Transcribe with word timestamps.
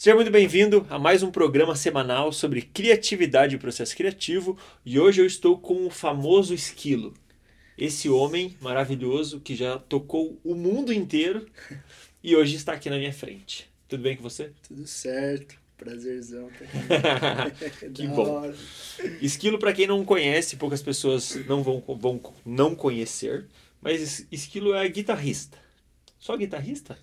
Seja 0.00 0.16
muito 0.16 0.30
bem-vindo 0.30 0.86
a 0.88 0.98
mais 0.98 1.22
um 1.22 1.30
programa 1.30 1.76
semanal 1.76 2.32
sobre 2.32 2.62
criatividade 2.62 3.54
e 3.54 3.58
processo 3.58 3.94
criativo. 3.94 4.56
E 4.82 4.98
hoje 4.98 5.20
eu 5.20 5.26
estou 5.26 5.58
com 5.58 5.86
o 5.86 5.90
famoso 5.90 6.54
Esquilo. 6.54 7.12
Esse 7.76 8.08
homem 8.08 8.56
maravilhoso 8.62 9.40
que 9.40 9.54
já 9.54 9.78
tocou 9.78 10.40
o 10.42 10.54
mundo 10.54 10.90
inteiro 10.90 11.44
e 12.24 12.34
hoje 12.34 12.56
está 12.56 12.72
aqui 12.72 12.88
na 12.88 12.96
minha 12.96 13.12
frente. 13.12 13.70
Tudo 13.86 14.02
bem 14.02 14.16
com 14.16 14.22
você? 14.22 14.52
Tudo 14.66 14.86
certo. 14.86 15.54
Prazerzão. 15.76 16.48
que 17.92 18.06
bom. 18.06 18.50
Esquilo, 19.20 19.58
para 19.58 19.74
quem 19.74 19.86
não 19.86 20.02
conhece, 20.02 20.56
poucas 20.56 20.80
pessoas 20.80 21.34
não 21.44 21.62
vão, 21.62 21.84
vão 21.86 22.18
não 22.46 22.74
conhecer, 22.74 23.44
mas 23.82 24.26
Esquilo 24.32 24.72
é 24.72 24.88
guitarrista. 24.88 25.58
Só 26.18 26.38
guitarrista? 26.38 26.96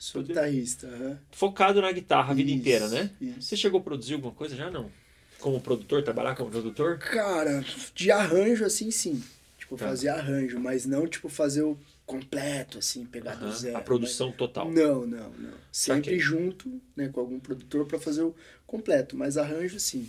Sou 0.00 0.22
guitarrista. 0.22 0.86
Uhum. 0.86 1.16
Focado 1.30 1.82
na 1.82 1.92
guitarra 1.92 2.30
a 2.30 2.34
vida 2.34 2.50
Isso, 2.50 2.58
inteira, 2.58 2.88
né? 2.88 3.10
isso. 3.20 3.42
Você 3.42 3.54
chegou 3.54 3.80
a 3.80 3.82
produzir 3.84 4.14
alguma 4.14 4.32
coisa 4.32 4.56
já 4.56 4.70
não? 4.70 4.90
Como 5.38 5.60
produtor, 5.60 6.02
trabalhar 6.02 6.34
como 6.34 6.50
produtor? 6.50 6.96
Cara, 6.98 7.62
de 7.94 8.10
arranjo 8.10 8.64
assim, 8.64 8.90
sim. 8.90 9.22
Tipo, 9.58 9.76
Tá. 9.76 9.86
fazer 9.88 10.08
arranjo, 10.08 10.58
mas 10.58 10.86
não, 10.86 11.06
tipo, 11.06 11.28
fazer 11.28 11.62
o 11.64 11.78
completo, 12.06 12.78
assim, 12.78 13.04
pegar 13.04 13.34
do 13.34 13.44
Aham, 13.44 13.54
zero. 13.54 13.76
A 13.76 13.80
produção 13.82 14.32
total. 14.32 14.64
mas- 14.70 14.74
Não, 14.74 15.06
não, 15.06 15.30
não. 15.38 15.52
Sempre 15.70 16.18
junto, 16.18 16.80
né, 16.96 17.08
com 17.08 17.20
algum 17.20 17.38
produtor 17.38 17.84
pra 17.84 17.98
fazer 18.00 18.22
o 18.22 18.34
completo, 18.66 19.14
mas 19.18 19.36
arranjo, 19.36 19.78
sim. 19.78 20.08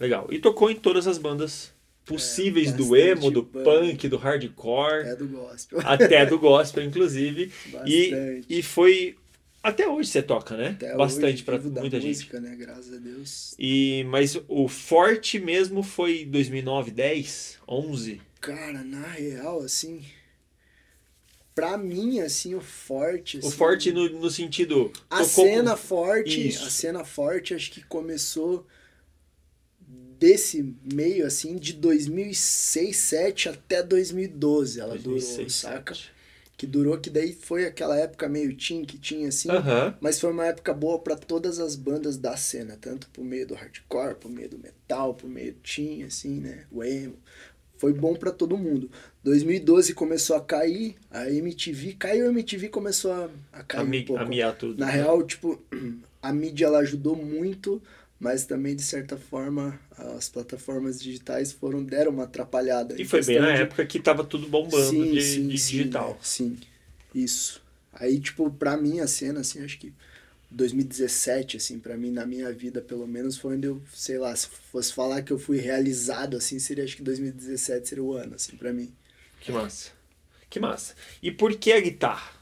Legal. 0.00 0.28
E 0.30 0.38
tocou 0.38 0.70
em 0.70 0.76
todas 0.76 1.06
as 1.06 1.18
bandas 1.18 1.73
possíveis 2.04 2.72
do 2.72 2.84
bastante 2.88 3.08
emo, 3.10 3.30
do 3.30 3.42
banda. 3.42 3.64
punk, 3.80 4.08
do 4.08 4.16
hardcore, 4.16 5.06
É 5.06 5.16
do 5.16 5.26
gospel. 5.26 5.80
até 5.84 6.26
do 6.26 6.38
gospel, 6.40 6.84
inclusive. 6.84 7.50
E, 7.86 8.10
Bastante. 8.10 8.46
e 8.48 8.62
foi. 8.62 9.16
Até 9.62 9.88
hoje 9.88 10.10
você 10.10 10.22
toca, 10.22 10.56
né? 10.56 10.68
Até 10.76 10.94
Bastante 10.94 11.42
da 11.42 11.58
muita 11.80 11.98
gente. 11.98 12.16
música, 12.16 12.38
né? 12.38 12.54
Graças 12.54 12.92
a 12.92 12.98
Deus. 12.98 13.54
E, 13.58 14.04
mas 14.08 14.38
o 14.46 14.68
forte 14.68 15.38
mesmo 15.38 15.82
foi 15.82 16.26
2009, 16.26 16.90
10, 16.90 17.58
11. 17.66 18.20
Cara, 18.42 18.84
na 18.84 19.06
real, 19.06 19.60
assim, 19.62 20.04
pra 21.54 21.78
mim, 21.78 22.20
assim, 22.20 22.54
o 22.54 22.60
forte. 22.60 23.38
O 23.38 23.40
assim, 23.40 23.50
forte 23.56 23.90
no, 23.92 24.06
no 24.10 24.28
sentido. 24.30 24.92
A 25.08 25.24
cena 25.24 25.76
forte, 25.78 26.48
Isso. 26.48 26.66
a 26.66 26.70
cena 26.70 27.02
forte 27.04 27.54
acho 27.54 27.70
que 27.70 27.82
começou 27.84 28.66
desse 30.18 30.74
meio 30.92 31.26
assim 31.26 31.56
de 31.56 31.72
2006, 31.74 32.84
2007 32.84 33.48
até 33.48 33.82
2012 33.82 34.80
ela 34.80 34.94
2006, 34.98 35.36
durou, 35.36 35.50
saca? 35.50 35.92
2007. 35.92 36.14
Que 36.56 36.66
durou 36.68 36.96
que 36.98 37.10
daí 37.10 37.32
foi 37.32 37.66
aquela 37.66 37.98
época 37.98 38.28
meio 38.28 38.56
teen 38.56 38.84
que 38.84 38.96
tinha 38.96 39.28
assim, 39.28 39.50
Aham. 39.50 39.96
mas 40.00 40.20
foi 40.20 40.30
uma 40.30 40.46
época 40.46 40.72
boa 40.72 41.00
pra 41.00 41.16
todas 41.16 41.58
as 41.58 41.74
bandas 41.74 42.16
da 42.16 42.36
cena, 42.36 42.78
tanto 42.80 43.08
pro 43.10 43.24
meio 43.24 43.44
do 43.46 43.54
hardcore, 43.54 44.14
pro 44.14 44.28
meio 44.30 44.48
do 44.50 44.58
metal, 44.58 45.14
pro 45.14 45.26
meio 45.28 45.52
do 45.52 45.58
teen 45.60 46.04
assim, 46.04 46.38
né? 46.40 46.64
O 46.70 46.84
emo. 46.84 47.16
Foi 47.76 47.92
bom 47.92 48.14
pra 48.14 48.30
todo 48.30 48.56
mundo. 48.56 48.88
2012 49.24 49.94
começou 49.94 50.36
a 50.36 50.40
cair, 50.40 50.94
a 51.10 51.28
MTV 51.28 51.94
caiu, 51.94 52.26
a 52.26 52.30
MTV 52.30 52.68
começou 52.68 53.10
a, 53.12 53.28
a 53.52 53.62
cair 53.64 53.80
A, 53.80 53.84
um 53.84 54.04
pouco. 54.04 54.22
a 54.22 54.24
miar 54.24 54.56
tudo. 54.56 54.78
Na 54.78 54.86
real, 54.86 55.24
tipo, 55.24 55.60
a 56.22 56.32
mídia 56.32 56.66
ela 56.66 56.78
ajudou 56.78 57.16
muito, 57.16 57.82
mas 58.20 58.44
também 58.46 58.76
de 58.76 58.82
certa 58.82 59.16
forma 59.16 59.78
as 60.16 60.28
plataformas 60.28 61.00
digitais 61.02 61.52
foram 61.52 61.84
deram 61.84 62.12
uma 62.12 62.24
atrapalhada. 62.24 63.00
E 63.00 63.04
foi 63.04 63.22
bem 63.22 63.38
na 63.40 63.50
de- 63.50 63.62
época 63.62 63.84
que 63.86 63.98
tava 64.00 64.24
tudo 64.24 64.48
bombando 64.48 64.90
Sim, 64.90 65.12
de, 65.12 65.20
sim, 65.20 65.48
de 65.48 65.58
sim, 65.58 65.66
digital. 65.78 66.18
Sim, 66.22 66.58
isso. 67.14 67.62
Aí, 67.92 68.20
tipo, 68.20 68.50
pra 68.50 68.76
mim 68.76 69.00
a 69.00 69.06
cena, 69.06 69.40
assim, 69.40 69.64
acho 69.64 69.78
que 69.78 69.92
2017, 70.50 71.56
assim, 71.56 71.78
pra 71.78 71.96
mim, 71.96 72.10
na 72.10 72.26
minha 72.26 72.52
vida, 72.52 72.80
pelo 72.82 73.06
menos, 73.06 73.36
foi 73.38 73.56
onde 73.56 73.66
eu, 73.68 73.82
sei 73.94 74.18
lá, 74.18 74.34
se 74.34 74.48
fosse 74.48 74.92
falar 74.92 75.22
que 75.22 75.32
eu 75.32 75.38
fui 75.38 75.58
realizado, 75.58 76.36
assim, 76.36 76.58
seria 76.58 76.84
acho 76.84 76.96
que 76.96 77.02
2017 77.02 77.88
seria 77.88 78.04
o 78.04 78.12
ano, 78.14 78.34
assim, 78.36 78.56
pra 78.56 78.72
mim. 78.72 78.92
Que 79.40 79.52
massa. 79.52 79.90
Que 80.50 80.60
massa. 80.60 80.94
E 81.22 81.30
por 81.30 81.54
que 81.56 81.72
a 81.72 81.80
guitarra? 81.80 82.32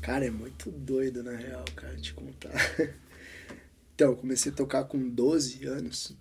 Cara, 0.00 0.26
é 0.26 0.30
muito 0.30 0.70
doido, 0.70 1.22
na 1.22 1.36
real, 1.36 1.64
cara, 1.76 1.96
te 1.96 2.12
contar. 2.14 2.50
Então, 4.00 4.12
eu 4.12 4.16
comecei 4.16 4.50
a 4.50 4.54
tocar 4.54 4.84
com 4.84 5.10
12 5.10 5.66
anos. 5.66 6.16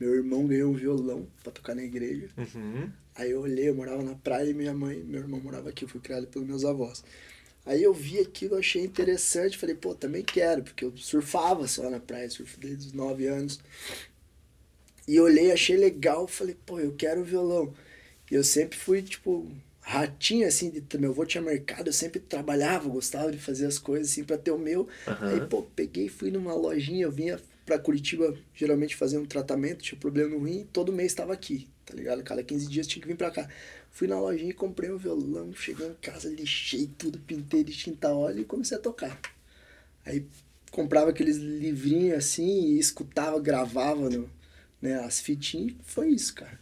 Meu 0.00 0.14
irmão 0.14 0.46
ganhou 0.46 0.72
um 0.72 0.74
violão 0.74 1.28
pra 1.42 1.52
tocar 1.52 1.74
na 1.74 1.82
igreja. 1.82 2.30
Uhum. 2.34 2.90
Aí 3.14 3.32
eu 3.32 3.42
olhei, 3.42 3.68
eu 3.68 3.74
morava 3.74 4.02
na 4.02 4.14
praia 4.14 4.48
e 4.48 4.54
minha 4.54 4.72
mãe, 4.72 5.02
meu 5.04 5.20
irmão 5.20 5.38
morava 5.38 5.68
aqui, 5.68 5.84
eu 5.84 5.88
fui 5.90 6.00
criado 6.00 6.26
pelos 6.28 6.48
meus 6.48 6.64
avós. 6.64 7.04
Aí 7.66 7.82
eu 7.82 7.92
vi 7.92 8.20
aquilo, 8.20 8.56
achei 8.56 8.82
interessante, 8.82 9.58
falei, 9.58 9.74
pô, 9.74 9.94
também 9.94 10.24
quero, 10.24 10.62
porque 10.62 10.82
eu 10.82 10.96
surfava 10.96 11.68
só 11.68 11.90
na 11.90 12.00
praia, 12.00 12.30
surfo 12.30 12.58
desde 12.58 12.86
os 12.86 12.92
9 12.94 13.26
anos. 13.26 13.60
E 15.06 15.20
olhei, 15.20 15.52
achei 15.52 15.76
legal, 15.76 16.26
falei, 16.26 16.56
pô, 16.64 16.80
eu 16.80 16.94
quero 16.94 17.22
violão. 17.22 17.74
E 18.30 18.34
eu 18.34 18.42
sempre 18.42 18.78
fui, 18.78 19.02
tipo, 19.02 19.46
ratinho, 19.90 20.46
assim, 20.46 20.70
de, 20.70 20.98
meu 20.98 21.10
avô 21.10 21.26
tinha 21.26 21.42
mercado, 21.42 21.88
eu 21.88 21.92
sempre 21.92 22.20
trabalhava, 22.20 22.88
gostava 22.88 23.32
de 23.32 23.38
fazer 23.38 23.66
as 23.66 23.76
coisas, 23.76 24.12
assim, 24.12 24.22
pra 24.22 24.38
ter 24.38 24.52
o 24.52 24.58
meu. 24.58 24.88
Aham. 25.06 25.28
Aí, 25.28 25.40
pô, 25.40 25.62
peguei, 25.62 26.08
fui 26.08 26.30
numa 26.30 26.54
lojinha, 26.54 27.02
eu 27.02 27.10
vinha 27.10 27.40
pra 27.66 27.76
Curitiba 27.76 28.36
geralmente 28.54 28.94
fazer 28.94 29.18
um 29.18 29.26
tratamento, 29.26 29.82
tinha 29.82 29.98
problema 29.98 30.30
no 30.30 30.44
rim, 30.44 30.64
todo 30.72 30.92
mês 30.92 31.12
tava 31.12 31.32
aqui, 31.32 31.68
tá 31.84 31.94
ligado? 31.94 32.22
Cada 32.22 32.42
15 32.42 32.68
dias 32.68 32.86
tinha 32.86 33.02
que 33.02 33.08
vir 33.08 33.16
pra 33.16 33.32
cá. 33.32 33.48
Fui 33.90 34.06
na 34.06 34.20
lojinha 34.20 34.50
e 34.50 34.54
comprei 34.54 34.92
um 34.92 34.96
violão, 34.96 35.52
cheguei 35.52 35.88
em 35.88 35.94
casa, 35.94 36.28
lixei 36.28 36.88
tudo, 36.96 37.18
pintei 37.18 37.64
de 37.64 37.72
tinta 37.72 38.14
óleo 38.14 38.42
e 38.42 38.44
comecei 38.44 38.76
a 38.76 38.80
tocar. 38.80 39.20
Aí 40.06 40.24
comprava 40.70 41.10
aqueles 41.10 41.36
livrinhos 41.36 42.16
assim 42.16 42.74
e 42.74 42.78
escutava, 42.78 43.40
gravava 43.40 44.08
no, 44.08 44.30
né, 44.80 45.00
as 45.00 45.20
fitinhas, 45.20 45.74
foi 45.82 46.10
isso, 46.10 46.32
cara. 46.32 46.60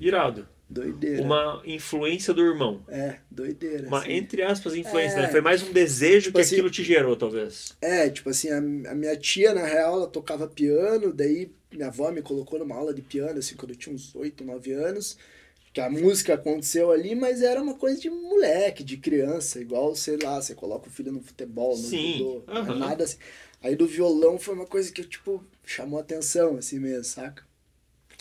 Irado. 0.00 0.48
Doideira. 0.68 1.22
Uma 1.22 1.62
influência 1.64 2.34
do 2.34 2.42
irmão. 2.42 2.82
É, 2.88 3.18
doideira. 3.30 3.86
Uma, 3.86 4.00
assim. 4.00 4.12
entre 4.12 4.42
aspas, 4.42 4.74
influência, 4.74 5.18
É. 5.18 5.22
né? 5.22 5.28
Foi 5.28 5.40
mais 5.40 5.62
um 5.62 5.72
desejo 5.72 6.26
Tipo 6.26 6.36
que 6.38 6.40
assim- 6.42 6.54
aquilo 6.56 6.70
te 6.70 6.82
gerou, 6.82 7.14
talvez. 7.16 7.72
É, 7.80 8.10
tipo 8.10 8.28
assim, 8.30 8.50
a, 8.50 8.58
a 8.58 8.94
minha 8.94 9.16
tia, 9.16 9.54
na 9.54 9.64
real, 9.64 9.94
ela 9.94 10.06
tocava 10.08 10.48
piano, 10.48 11.12
daí 11.12 11.50
minha 11.70 11.86
avó 11.86 12.10
me 12.10 12.20
colocou 12.22 12.58
numa 12.58 12.74
aula 12.74 12.92
de 12.92 13.00
piano, 13.02 13.38
assim, 13.38 13.54
quando 13.54 13.70
eu 13.72 13.76
tinha 13.76 13.94
uns 13.94 14.14
8, 14.14 14.42
9 14.44 14.72
anos, 14.72 15.16
que 15.72 15.80
a 15.80 15.88
música 15.90 16.34
aconteceu 16.34 16.90
ali, 16.90 17.14
mas 17.14 17.42
era 17.42 17.62
uma 17.62 17.74
coisa 17.74 18.00
de 18.00 18.10
moleque, 18.10 18.82
de 18.82 18.96
criança, 18.96 19.60
igual, 19.60 19.94
sei 19.94 20.16
lá, 20.20 20.40
você 20.40 20.54
coloca 20.54 20.88
o 20.88 20.90
filho 20.90 21.12
no 21.12 21.20
futebol, 21.20 21.76
no 21.76 21.76
Sim, 21.84 22.18
judô, 22.18 22.42
não 22.46 22.54
aham. 22.62 22.78
nada 22.78 23.04
assim. 23.04 23.18
Aí 23.62 23.76
do 23.76 23.86
violão 23.86 24.38
foi 24.38 24.54
uma 24.54 24.66
coisa 24.66 24.90
que, 24.90 25.04
tipo, 25.04 25.44
chamou 25.64 26.00
atenção, 26.00 26.56
assim 26.56 26.78
mesmo, 26.80 27.04
saca? 27.04 27.44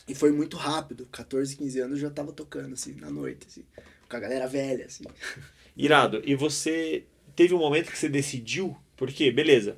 E 0.08 0.14
foi 0.14 0.32
muito 0.32 0.56
rápido, 0.58 1.08
14, 1.12 1.56
15 1.56 1.80
anos 1.80 1.94
eu 1.98 2.08
já 2.08 2.10
tava 2.10 2.32
tocando, 2.32 2.74
assim, 2.74 2.94
na 2.96 3.10
noite, 3.10 3.48
assim, 3.48 3.64
com 4.08 4.16
a 4.16 4.20
galera 4.20 4.48
velha, 4.48 4.86
assim. 4.86 5.04
Irado. 5.76 6.22
E 6.26 6.36
você 6.36 7.04
teve 7.36 7.54
um 7.54 7.58
momento 7.60 7.92
que 7.92 7.98
você 7.98 8.08
decidiu, 8.08 8.76
porque, 8.96 9.32
beleza, 9.32 9.78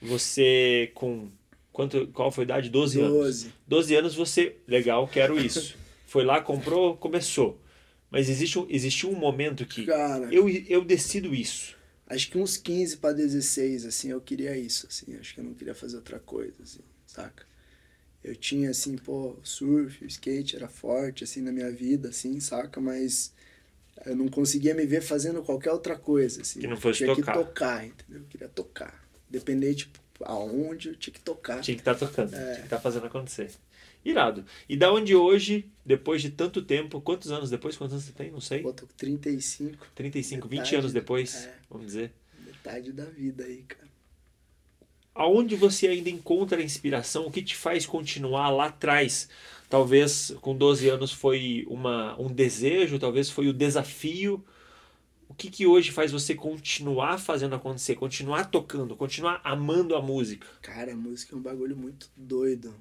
você 0.00 0.90
com. 0.94 1.30
Quanto, 1.72 2.08
qual 2.08 2.32
foi 2.32 2.42
a 2.42 2.46
idade? 2.46 2.70
12, 2.70 3.00
anos. 3.00 3.12
12. 3.12 3.52
12 3.68 3.94
anos 3.94 4.14
você, 4.16 4.56
legal, 4.66 5.06
quero 5.06 5.38
isso. 5.38 5.76
Foi 6.08 6.24
lá, 6.24 6.40
comprou, 6.40 6.96
começou. 6.96 7.60
Mas 8.10 8.28
existe, 8.28 8.58
um- 8.58 8.66
existiu 8.68 9.10
um 9.10 9.14
momento 9.14 9.64
que 9.66 9.84
Cara, 9.84 10.32
eu, 10.34 10.48
eu 10.48 10.82
decido 10.82 11.32
isso. 11.34 11.76
Acho 12.06 12.30
que 12.30 12.38
uns 12.38 12.56
15 12.56 12.96
para 12.96 13.12
16, 13.14 13.84
assim, 13.84 14.08
eu 14.10 14.20
queria 14.20 14.56
isso, 14.56 14.86
assim. 14.88 15.14
Acho 15.16 15.34
que 15.34 15.40
eu 15.40 15.44
não 15.44 15.52
queria 15.54 15.74
fazer 15.74 15.96
outra 15.96 16.18
coisa, 16.18 16.62
assim, 16.62 16.80
saca? 17.06 17.46
Eu 18.22 18.34
tinha, 18.34 18.70
assim, 18.70 18.96
pô, 18.96 19.36
surf, 19.42 20.04
skate 20.06 20.56
era 20.56 20.68
forte, 20.68 21.24
assim, 21.24 21.40
na 21.40 21.52
minha 21.52 21.70
vida, 21.70 22.08
assim, 22.08 22.40
saca? 22.40 22.80
Mas 22.80 23.32
eu 24.04 24.16
não 24.16 24.28
conseguia 24.28 24.74
me 24.74 24.84
ver 24.86 25.02
fazendo 25.02 25.42
qualquer 25.42 25.72
outra 25.72 25.96
coisa, 25.96 26.42
assim. 26.42 26.60
Que 26.60 26.66
não 26.66 26.76
fosse 26.76 26.98
tinha 27.04 27.14
tocar. 27.14 27.32
que 27.32 27.38
tocar, 27.44 27.86
entendeu? 27.86 28.20
Eu 28.22 28.26
queria 28.28 28.48
tocar. 28.48 29.08
Independente 29.28 29.84
tipo, 29.84 30.00
aonde, 30.24 30.88
eu 30.88 30.96
tinha 30.96 31.14
que 31.14 31.20
tocar. 31.20 31.60
Tinha 31.60 31.74
que 31.76 31.80
estar 31.80 31.94
tocando, 31.94 32.34
É. 32.34 32.38
tinha 32.38 32.54
que 32.56 32.62
estar 32.64 32.80
fazendo 32.80 33.06
acontecer. 33.06 33.50
Irado. 34.04 34.44
E 34.68 34.76
da 34.76 34.92
onde 34.92 35.14
hoje, 35.14 35.70
depois 35.84 36.22
de 36.22 36.30
tanto 36.30 36.62
tempo, 36.62 37.00
quantos 37.00 37.30
anos 37.30 37.50
depois? 37.50 37.76
Quantos 37.76 37.94
anos 37.94 38.04
você 38.04 38.12
tem? 38.12 38.30
Não 38.30 38.40
sei. 38.40 38.62
Pô, 38.62 38.72
tô 38.72 38.86
com 38.86 38.94
35, 38.96 39.86
35, 39.94 40.48
20 40.48 40.58
metade, 40.58 40.76
anos 40.76 40.92
depois, 40.92 41.44
é. 41.44 41.54
vamos 41.68 41.86
dizer. 41.88 42.12
metade 42.44 42.92
da 42.92 43.04
vida 43.04 43.44
aí, 43.44 43.62
cara. 43.62 43.88
Aonde 45.18 45.56
você 45.56 45.88
ainda 45.88 46.08
encontra 46.08 46.60
a 46.60 46.64
inspiração? 46.64 47.26
O 47.26 47.30
que 47.30 47.42
te 47.42 47.56
faz 47.56 47.84
continuar 47.84 48.50
lá 48.50 48.66
atrás? 48.66 49.28
Talvez 49.68 50.32
com 50.40 50.56
12 50.56 50.88
anos 50.88 51.12
foi 51.12 51.66
uma, 51.68 52.16
um 52.20 52.28
desejo, 52.32 53.00
talvez 53.00 53.28
foi 53.28 53.48
o 53.48 53.52
desafio. 53.52 54.44
O 55.28 55.34
que, 55.34 55.50
que 55.50 55.66
hoje 55.66 55.90
faz 55.90 56.12
você 56.12 56.36
continuar 56.36 57.18
fazendo 57.18 57.56
acontecer, 57.56 57.96
continuar 57.96 58.44
tocando, 58.44 58.94
continuar 58.94 59.40
amando 59.42 59.96
a 59.96 60.00
música? 60.00 60.46
Cara, 60.62 60.92
a 60.92 60.96
música 60.96 61.34
é 61.34 61.38
um 61.38 61.42
bagulho 61.42 61.76
muito 61.76 62.08
doido. 62.16 62.72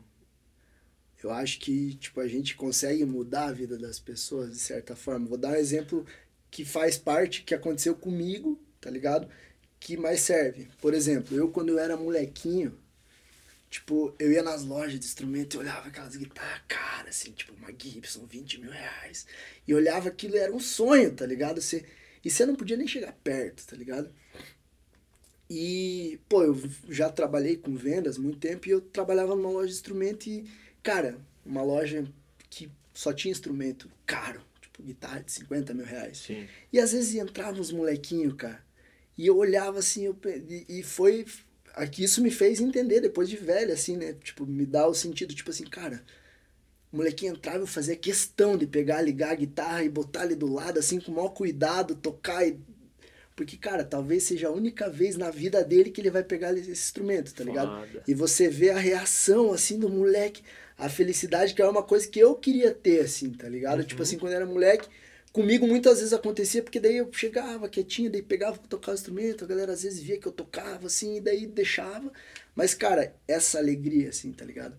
Eu 1.24 1.32
acho 1.32 1.58
que, 1.60 1.96
tipo, 1.96 2.22
a 2.22 2.28
gente 2.28 2.56
consegue 2.56 3.04
mudar 3.04 3.46
a 3.46 3.52
vida 3.52 3.80
das 3.80 3.98
pessoas 3.98 4.52
de 4.52 4.60
certa 4.60 4.96
forma. 4.96 5.26
Vou 5.26 5.40
dar 5.40 5.54
um 5.54 5.56
exemplo 5.56 6.06
que 6.52 6.64
faz 6.64 7.00
parte, 7.00 7.42
que 7.42 7.56
aconteceu 7.56 7.96
comigo, 7.96 8.60
tá 8.80 8.92
ligado? 8.92 9.28
Que 9.80 9.96
mais 9.98 10.22
serve. 10.22 10.68
Por 10.82 10.94
exemplo, 10.94 11.38
eu 11.38 11.50
quando 11.50 11.70
eu 11.70 11.80
era 11.80 11.96
molequinho, 11.96 12.78
Tipo, 13.70 14.16
eu 14.18 14.32
ia 14.32 14.42
nas 14.42 14.64
lojas 14.64 14.98
de 14.98 15.06
instrumento 15.06 15.56
e 15.56 15.58
olhava 15.58 15.90
aquelas 15.90 16.16
guitarras 16.16 16.62
cara, 16.68 17.10
assim, 17.10 17.32
tipo 17.32 17.54
uma 17.54 17.70
Gibson, 17.78 18.26
20 18.26 18.62
mil 18.62 18.72
reais. 18.72 19.28
E 19.68 19.74
olhava 19.74 20.08
aquilo 20.08 20.38
era 20.38 20.54
um 20.54 20.60
sonho, 20.60 21.14
tá 21.14 21.26
ligado? 21.26 21.62
Você, 21.62 21.86
e 22.24 22.30
você 22.30 22.46
não 22.46 22.56
podia 22.56 22.78
nem 22.78 22.88
chegar 22.88 23.12
perto, 23.24 23.66
tá 23.68 23.76
ligado? 23.76 24.10
E, 25.50 26.20
pô, 26.30 26.44
eu 26.44 26.62
já 26.90 27.10
trabalhei 27.10 27.58
com 27.58 27.76
vendas 27.76 28.18
muito 28.18 28.40
tempo 28.40 28.68
e 28.68 28.72
eu 28.72 28.82
trabalhava 28.82 29.36
numa 29.36 29.50
loja 29.50 29.68
de 29.68 29.74
instrumento 29.74 30.28
e, 30.28 30.50
cara, 30.82 31.18
uma 31.46 31.62
loja 31.62 32.06
que 32.50 32.70
só 32.94 33.14
tinha 33.14 33.32
instrumento 33.32 33.92
caro, 34.06 34.42
tipo 34.62 34.82
guitarra 34.82 35.22
de 35.22 35.32
50 35.32 35.74
mil 35.74 35.86
reais. 35.86 36.20
Sim. 36.20 36.48
E 36.72 36.80
às 36.80 36.94
vezes 36.94 37.16
entrava 37.16 37.60
uns 37.60 37.72
molequinhos, 37.72 38.34
cara, 38.34 38.64
e 39.18 39.26
eu 39.26 39.38
olhava 39.38 39.80
assim, 39.80 40.06
eu, 40.06 40.16
e, 40.48 40.80
e 40.80 40.84
foi 40.84 41.26
aqui 41.74 42.04
isso 42.04 42.22
me 42.22 42.32
fez 42.32 42.60
entender 42.60 43.02
depois 43.02 43.30
de 43.30 43.38
velho, 43.38 43.74
assim, 43.74 43.96
né? 43.96 44.14
Tipo, 44.24 44.46
me 44.46 44.66
dá 44.66 44.88
o 44.88 44.94
sentido, 44.94 45.34
tipo 45.34 45.50
assim, 45.50 45.64
cara, 45.64 46.04
o 46.92 46.98
molequinho 46.98 47.34
entrava 47.34 47.64
e 47.64 47.68
fazia 47.68 47.96
questão 47.96 48.58
de 48.58 48.66
pegar, 48.66 49.02
ligar 49.02 49.32
a 49.32 49.36
guitarra 49.36 49.84
e 49.84 49.90
botar 49.90 50.22
ali 50.22 50.36
do 50.36 50.52
lado, 50.52 50.80
assim, 50.80 51.00
com 51.00 51.12
o 51.12 51.16
maior 51.16 51.30
cuidado, 51.30 51.96
tocar 51.96 52.46
e. 52.48 52.60
Porque, 53.36 53.56
cara, 53.56 53.84
talvez 53.84 54.24
seja 54.24 54.48
a 54.48 54.52
única 54.52 54.90
vez 54.90 55.16
na 55.16 55.30
vida 55.30 55.64
dele 55.64 55.92
que 55.92 56.02
ele 56.02 56.10
vai 56.10 56.24
pegar 56.24 56.58
esse 56.58 56.72
instrumento, 56.72 57.36
tá 57.36 57.44
ligado? 57.44 57.86
Foda. 57.86 58.04
E 58.08 58.14
você 58.16 58.50
vê 58.50 58.72
a 58.72 58.80
reação, 58.80 59.54
assim, 59.54 59.78
do 59.78 59.88
moleque, 59.90 60.42
a 60.76 60.90
felicidade, 60.90 61.54
que 61.54 61.62
é 61.62 61.70
uma 61.70 61.84
coisa 61.84 62.08
que 62.08 62.20
eu 62.20 62.34
queria 62.34 62.74
ter, 62.74 63.02
assim, 63.02 63.30
tá 63.30 63.48
ligado? 63.48 63.82
Uhum. 63.82 63.86
Tipo 63.86 64.02
assim, 64.02 64.18
quando 64.18 64.32
eu 64.32 64.38
era 64.38 64.46
moleque, 64.46 64.90
comigo 65.32 65.68
muitas 65.68 66.00
vezes 66.00 66.14
acontecia, 66.14 66.64
porque 66.64 66.80
daí 66.80 66.98
eu 66.98 67.12
chegava 67.14 67.70
quietinho, 67.70 68.12
daí 68.12 68.22
pegava 68.22 68.58
pra 68.58 68.68
tocar 68.68 68.92
o 68.92 68.96
instrumento, 68.96 69.44
a 69.44 69.48
galera 69.48 69.74
às 69.74 69.84
vezes 69.84 70.00
via 70.02 70.18
que 70.20 70.28
eu 70.28 70.32
tocava, 70.32 70.88
assim, 70.88 71.18
e 71.18 71.22
daí 71.22 71.46
deixava. 71.46 72.12
Mas, 72.56 72.74
cara, 72.74 73.16
essa 73.28 73.60
alegria, 73.60 74.10
assim, 74.10 74.32
tá 74.32 74.44
ligado? 74.44 74.76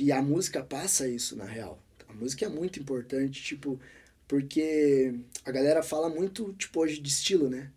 E 0.00 0.12
a 0.12 0.22
música 0.22 0.62
passa 0.62 1.08
isso, 1.08 1.36
na 1.36 1.44
real. 1.44 1.82
A 2.08 2.12
música 2.12 2.44
é 2.44 2.48
muito 2.48 2.78
importante, 2.78 3.42
tipo, 3.42 3.80
porque 4.28 5.14
a 5.44 5.50
galera 5.50 5.82
fala 5.82 6.08
muito, 6.08 6.52
tipo, 6.54 6.80
hoje 6.80 7.00
de 7.00 7.08
estilo, 7.08 7.48
né? 7.48 7.70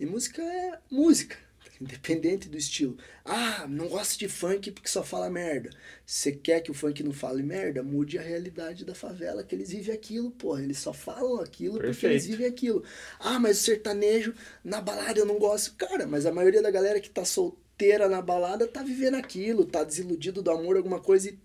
E 0.00 0.06
música 0.06 0.42
é 0.42 0.78
música, 0.90 1.36
independente 1.80 2.48
do 2.48 2.56
estilo. 2.56 2.96
Ah, 3.24 3.66
não 3.68 3.88
gosto 3.88 4.18
de 4.18 4.28
funk 4.28 4.70
porque 4.70 4.88
só 4.88 5.02
fala 5.02 5.30
merda. 5.30 5.70
Você 6.04 6.32
quer 6.32 6.60
que 6.60 6.70
o 6.70 6.74
funk 6.74 7.02
não 7.02 7.12
fale 7.12 7.42
merda? 7.42 7.82
Mude 7.82 8.18
a 8.18 8.22
realidade 8.22 8.84
da 8.84 8.94
favela, 8.94 9.42
que 9.42 9.54
eles 9.54 9.70
vivem 9.70 9.94
aquilo, 9.94 10.30
porra. 10.30 10.62
Eles 10.62 10.78
só 10.78 10.92
falam 10.92 11.40
aquilo 11.40 11.74
porque 11.74 11.86
Perfeito. 11.86 12.12
eles 12.12 12.26
vivem 12.26 12.46
aquilo. 12.46 12.84
Ah, 13.18 13.38
mas 13.38 13.58
o 13.60 13.62
sertanejo, 13.62 14.34
na 14.64 14.80
balada 14.80 15.18
eu 15.18 15.26
não 15.26 15.38
gosto. 15.38 15.74
Cara, 15.76 16.06
mas 16.06 16.26
a 16.26 16.32
maioria 16.32 16.62
da 16.62 16.70
galera 16.70 17.00
que 17.00 17.10
tá 17.10 17.24
solteira 17.24 18.08
na 18.08 18.22
balada 18.22 18.66
tá 18.66 18.82
vivendo 18.82 19.14
aquilo, 19.14 19.64
tá 19.64 19.84
desiludido 19.84 20.42
do 20.42 20.50
amor, 20.50 20.76
alguma 20.76 21.00
coisa 21.00 21.30
e 21.30 21.38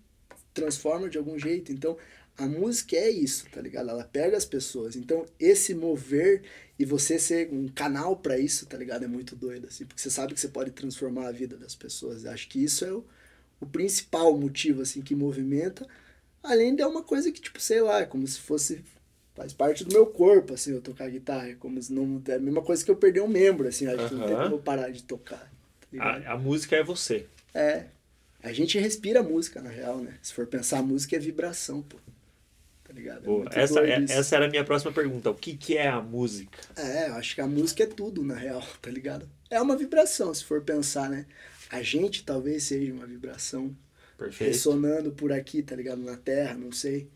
transforma 0.52 1.08
de 1.08 1.18
algum 1.18 1.38
jeito. 1.38 1.72
Então, 1.72 1.96
a 2.38 2.46
música 2.46 2.94
é 2.94 3.10
isso, 3.10 3.46
tá 3.50 3.60
ligado? 3.60 3.90
Ela 3.90 4.04
pega 4.04 4.36
as 4.36 4.44
pessoas. 4.44 4.94
Então, 4.94 5.26
esse 5.40 5.74
mover 5.74 6.42
e 6.78 6.84
você 6.84 7.18
ser 7.18 7.52
um 7.52 7.66
canal 7.66 8.16
pra 8.16 8.38
isso, 8.38 8.64
tá 8.64 8.78
ligado? 8.78 9.04
É 9.04 9.08
muito 9.08 9.34
doido, 9.34 9.66
assim, 9.66 9.84
porque 9.84 10.00
você 10.00 10.08
sabe 10.08 10.34
que 10.34 10.40
você 10.40 10.46
pode 10.46 10.70
transformar 10.70 11.26
a 11.26 11.32
vida 11.32 11.56
das 11.56 11.74
pessoas. 11.74 12.24
Eu 12.24 12.30
Acho 12.30 12.48
que 12.48 12.62
isso 12.62 12.84
é 12.84 12.92
o, 12.92 13.04
o 13.60 13.66
principal 13.66 14.38
motivo, 14.38 14.82
assim, 14.82 15.02
que 15.02 15.16
movimenta. 15.16 15.84
Além 16.40 16.76
de 16.76 16.80
é 16.80 16.86
uma 16.86 17.02
coisa 17.02 17.32
que, 17.32 17.40
tipo, 17.40 17.60
sei 17.60 17.80
lá, 17.80 18.02
é 18.02 18.06
como 18.06 18.24
se 18.26 18.38
fosse. 18.38 18.84
Faz 19.34 19.52
parte 19.52 19.84
do 19.84 19.92
meu 19.92 20.06
corpo, 20.06 20.54
assim, 20.54 20.72
eu 20.72 20.80
tocar 20.80 21.10
guitarra. 21.10 21.48
É 21.48 21.54
como 21.54 21.82
se 21.82 21.92
não. 21.92 22.22
É 22.28 22.34
a 22.34 22.38
mesma 22.38 22.62
coisa 22.62 22.84
que 22.84 22.90
eu 22.90 22.96
perder 22.96 23.20
um 23.20 23.28
membro, 23.28 23.66
assim, 23.66 23.88
acho 23.88 24.10
que 24.10 24.14
não 24.14 24.26
tem 24.26 24.36
como 24.36 24.58
parar 24.58 24.90
de 24.90 25.02
tocar. 25.02 25.52
Tá? 25.90 26.04
A, 26.04 26.34
a 26.34 26.38
música 26.38 26.76
é 26.76 26.84
você. 26.84 27.26
É. 27.52 27.86
A 28.40 28.52
gente 28.52 28.78
respira 28.78 29.24
música, 29.24 29.60
na 29.60 29.70
real, 29.70 29.98
né? 29.98 30.14
Se 30.22 30.32
for 30.32 30.46
pensar, 30.46 30.78
a 30.78 30.82
música 30.82 31.16
é 31.16 31.18
vibração, 31.18 31.82
pô. 31.82 31.98
Tá 32.88 32.94
ligado? 32.94 33.18
É 33.18 33.26
Boa. 33.26 33.38
muito 33.40 33.58
Essa, 33.58 33.80
é- 33.80 34.04
essa 34.08 34.36
era 34.36 34.46
a 34.46 34.50
minha 34.50 34.64
próxima 34.64 34.90
pergunta. 34.90 35.30
O 35.30 35.34
que, 35.34 35.54
que 35.54 35.76
é 35.76 35.88
a 35.88 36.00
música? 36.00 36.58
É, 36.74 37.10
eu 37.10 37.14
acho 37.16 37.34
que 37.34 37.40
a 37.42 37.46
música 37.46 37.82
é 37.82 37.86
tudo, 37.86 38.24
na 38.24 38.34
real, 38.34 38.66
tá 38.80 38.90
ligado? 38.90 39.28
É 39.50 39.60
uma 39.60 39.76
vibração, 39.76 40.32
se 40.32 40.42
for 40.42 40.62
pensar, 40.62 41.10
né? 41.10 41.26
A 41.70 41.82
gente 41.82 42.24
talvez 42.24 42.64
seja 42.64 42.90
uma 42.94 43.06
vibração 43.06 43.76
Perfeito. 44.16 44.50
ressonando 44.50 45.12
por 45.12 45.30
aqui, 45.32 45.62
tá 45.62 45.76
ligado? 45.76 46.00
Na 46.02 46.16
Terra, 46.16 46.54
não 46.54 46.72
sei. 46.72 47.10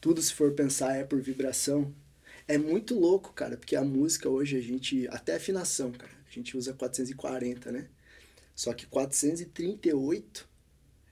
Tudo, 0.00 0.22
se 0.22 0.32
for 0.32 0.52
pensar, 0.52 0.96
é 0.96 1.04
por 1.04 1.20
vibração. 1.20 1.94
É 2.46 2.56
muito 2.56 2.98
louco, 2.98 3.34
cara, 3.34 3.58
porque 3.58 3.76
a 3.76 3.84
música 3.84 4.30
hoje, 4.30 4.56
a 4.56 4.60
gente. 4.62 5.06
Até 5.08 5.36
afinação, 5.36 5.92
cara. 5.92 6.12
A 6.26 6.32
gente 6.32 6.56
usa 6.56 6.72
440, 6.72 7.70
né? 7.70 7.88
Só 8.54 8.72
que 8.72 8.86
438 8.86 10.48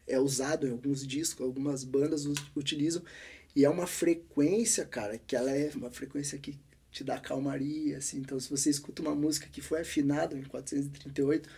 é 0.07 0.19
usado 0.19 0.67
em 0.67 0.71
alguns 0.71 1.07
discos, 1.07 1.45
algumas 1.45 1.85
bandas 1.85 2.25
utilizam. 2.57 3.03
E 3.57 3.65
é 3.65 3.71
uma 3.71 3.87
frequência, 3.89 4.85
cara, 4.87 5.19
que 5.19 5.35
ela 5.37 5.51
é 5.51 5.71
uma 5.75 5.91
frequência 5.91 6.39
que 6.39 6.59
te 6.93 7.03
dá 7.05 7.19
calmaria, 7.19 7.99
assim. 7.99 8.19
Então, 8.21 8.39
se 8.41 8.51
você 8.51 8.71
escuta 8.71 9.03
uma 9.03 9.15
música 9.15 9.49
que 9.49 9.63
foi 9.63 9.81
afinada 9.83 10.37
em 10.39 10.45
438, 10.45 11.49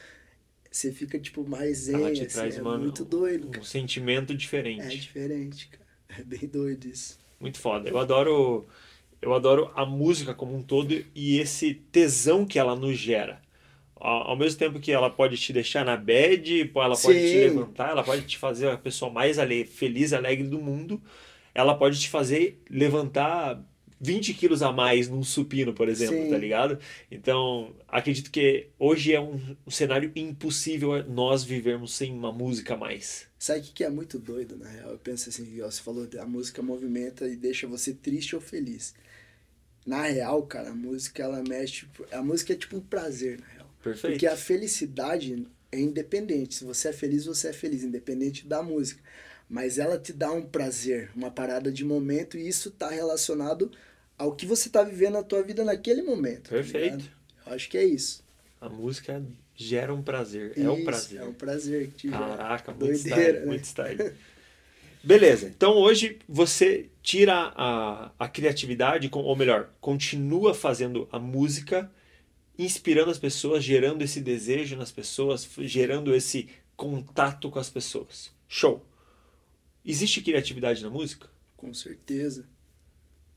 você 0.71 0.93
fica, 0.93 1.19
tipo, 1.21 1.49
mais 1.49 1.79
zen, 1.79 1.97
Ela 1.97 2.13
te 2.13 2.25
assim, 2.25 2.35
traz 2.35 2.57
é 2.57 2.63
uma- 2.63 2.79
muito 2.79 3.05
doido, 3.05 3.49
Um 3.49 3.53
cara. 3.53 3.65
sentimento 3.65 4.29
É 4.29 4.37
diferente. 4.39 5.01
diferente, 5.01 5.69
cara. 5.69 5.89
É 6.21 6.25
bem 6.25 6.49
doido 6.49 6.87
isso. 6.89 7.19
Muito 7.41 7.59
foda. 7.59 7.89
Eu 7.89 7.99
adoro, 7.99 8.67
eu 9.23 9.35
adoro 9.35 9.71
a 9.77 9.87
música 9.87 10.35
como 10.35 10.57
um 10.57 10.63
todo 10.63 10.93
e 11.15 11.39
esse 11.39 11.75
tesão 11.75 12.47
que 12.47 12.59
ela 12.59 12.77
nos 12.77 12.99
gera. 12.99 13.43
Ao, 13.97 14.37
mesmo 14.37 14.59
tempo 14.59 14.81
que 14.81 14.93
ela 14.93 15.11
pode 15.11 15.37
te 15.39 15.53
deixar 15.53 15.85
na 15.85 15.97
bad, 15.97 16.67
pô, 16.67 16.83
ela 16.83 16.97
pode 16.97 17.23
te 17.23 17.37
Sim. 17.37 17.39
levantar, 17.39 17.91
ela 17.91 18.05
pode 18.05 18.25
te 18.27 18.39
fazer 18.39 18.69
a 18.71 18.79
pessoa 18.79 19.11
mais 19.13 19.39
ale- 19.39 19.65
feliz, 19.67 20.13
alegre 20.13 20.49
do 20.49 20.61
mundo. 20.61 21.03
Ela 21.59 21.77
pode 21.77 21.99
te 21.99 22.09
fazer 22.09 22.63
levantar 22.71 23.61
20 24.01 24.33
quilos 24.35 24.63
a 24.63 24.71
mais 24.71 25.09
num 25.09 25.25
supino, 25.25 25.75
por 25.75 25.89
exemplo, 25.89 26.17
Sim. 26.17 26.31
tá 26.31 26.39
ligado? 26.39 26.79
Então, 27.11 27.75
acredito 27.89 28.31
que 28.31 28.69
hoje 28.79 29.13
é 29.13 29.21
um, 29.21 29.41
um 29.67 29.71
cenário 29.73 30.13
impossível 30.15 31.03
nós 31.09 31.43
vivermos 31.43 31.93
sem 31.93 32.13
uma 32.13 32.31
música 32.33 32.77
mais. 32.77 33.27
Sabe 33.37 33.59
o 33.59 33.63
que 33.65 33.83
é 33.83 33.91
muito 33.91 34.21
doido, 34.21 34.57
na 34.57 34.69
real? 34.69 34.93
Eu 34.93 34.99
penso 34.99 35.29
assim, 35.29 35.43
igual 35.43 35.69
você 35.69 35.83
falou, 35.83 36.09
a 36.21 36.27
música 36.27 36.63
movimenta 36.63 37.27
e 37.27 37.35
deixa 37.35 37.67
você 37.67 37.93
triste 37.93 38.37
ou 38.37 38.41
feliz. 38.41 38.95
Na 39.85 40.03
real, 40.03 40.45
cara, 40.45 40.71
a 40.71 40.75
música, 40.75 41.25
ela 41.25 41.43
mexe... 41.43 41.89
A 42.13 42.23
música 42.23 42.53
é 42.53 42.57
tipo 42.57 42.77
um 42.77 42.81
prazer, 42.81 43.41
na 43.41 43.47
real. 43.49 43.71
Perfeito. 43.83 44.13
Porque 44.13 44.29
a 44.29 44.37
felicidade 44.37 45.45
é 45.73 45.81
independente. 45.81 46.55
Se 46.55 46.65
você 46.65 46.91
é 46.91 46.93
feliz, 46.93 47.25
você 47.25 47.49
é 47.49 47.53
feliz, 47.53 47.83
independente 47.83 48.47
da 48.47 48.63
música. 48.63 49.03
Mas 49.49 49.79
ela 49.79 49.99
te 49.99 50.13
dá 50.13 50.31
um 50.31 50.43
prazer, 50.43 51.11
uma 51.17 51.31
parada 51.31 51.73
de 51.73 51.85
momento, 51.85 52.37
e 52.37 52.47
isso 52.47 52.71
tá 52.71 52.91
relacionado 52.91 53.71
ao 54.17 54.35
que 54.35 54.45
você 54.45 54.69
tá 54.69 54.83
vivendo 54.83 55.15
na 55.15 55.23
tua 55.23 55.43
vida 55.43 55.65
naquele 55.65 56.03
momento. 56.03 56.45
tá 56.45 56.51
Perfeito. 56.51 57.11
Eu 57.47 57.55
acho 57.55 57.69
que 57.69 57.79
é 57.79 57.85
isso. 57.85 58.23
A 58.61 58.69
música 58.69 59.23
gera 59.55 59.95
um 59.95 60.03
prazer. 60.03 60.53
é 60.57 60.69
um 60.69 60.75
Isso, 60.75 60.85
prazer. 60.85 61.21
É 61.21 61.25
um 61.25 61.33
prazer 61.33 61.87
que 61.89 61.95
te 61.95 62.09
gera. 62.11 62.37
Caraca, 62.37 62.73
muito 62.73 62.85
Doideira, 62.85 63.21
style, 63.21 63.39
né? 63.41 63.47
muito 63.47 63.65
style. 63.65 64.13
Beleza, 65.03 65.47
então 65.47 65.75
hoje 65.75 66.19
você 66.29 66.91
tira 67.03 67.53
a, 67.55 68.11
a 68.19 68.29
criatividade, 68.29 69.09
ou 69.13 69.37
melhor, 69.37 69.71
continua 69.81 70.53
fazendo 70.53 71.09
a 71.11 71.19
música, 71.19 71.91
inspirando 72.59 73.11
as 73.11 73.19
pessoas, 73.19 73.63
gerando 73.63 74.03
esse 74.03 74.21
desejo 74.21 74.77
nas 74.77 74.91
pessoas, 74.91 75.49
gerando 75.61 76.15
esse 76.15 76.49
contato 76.77 77.49
com 77.49 77.61
as 77.61 77.71
pessoas. 77.71 78.31
Show! 78.49 78.85
Existe 79.85 80.23
criatividade 80.23 80.83
na 80.85 80.91
música? 80.91 81.29
Com 81.57 81.75
certeza. 81.75 82.49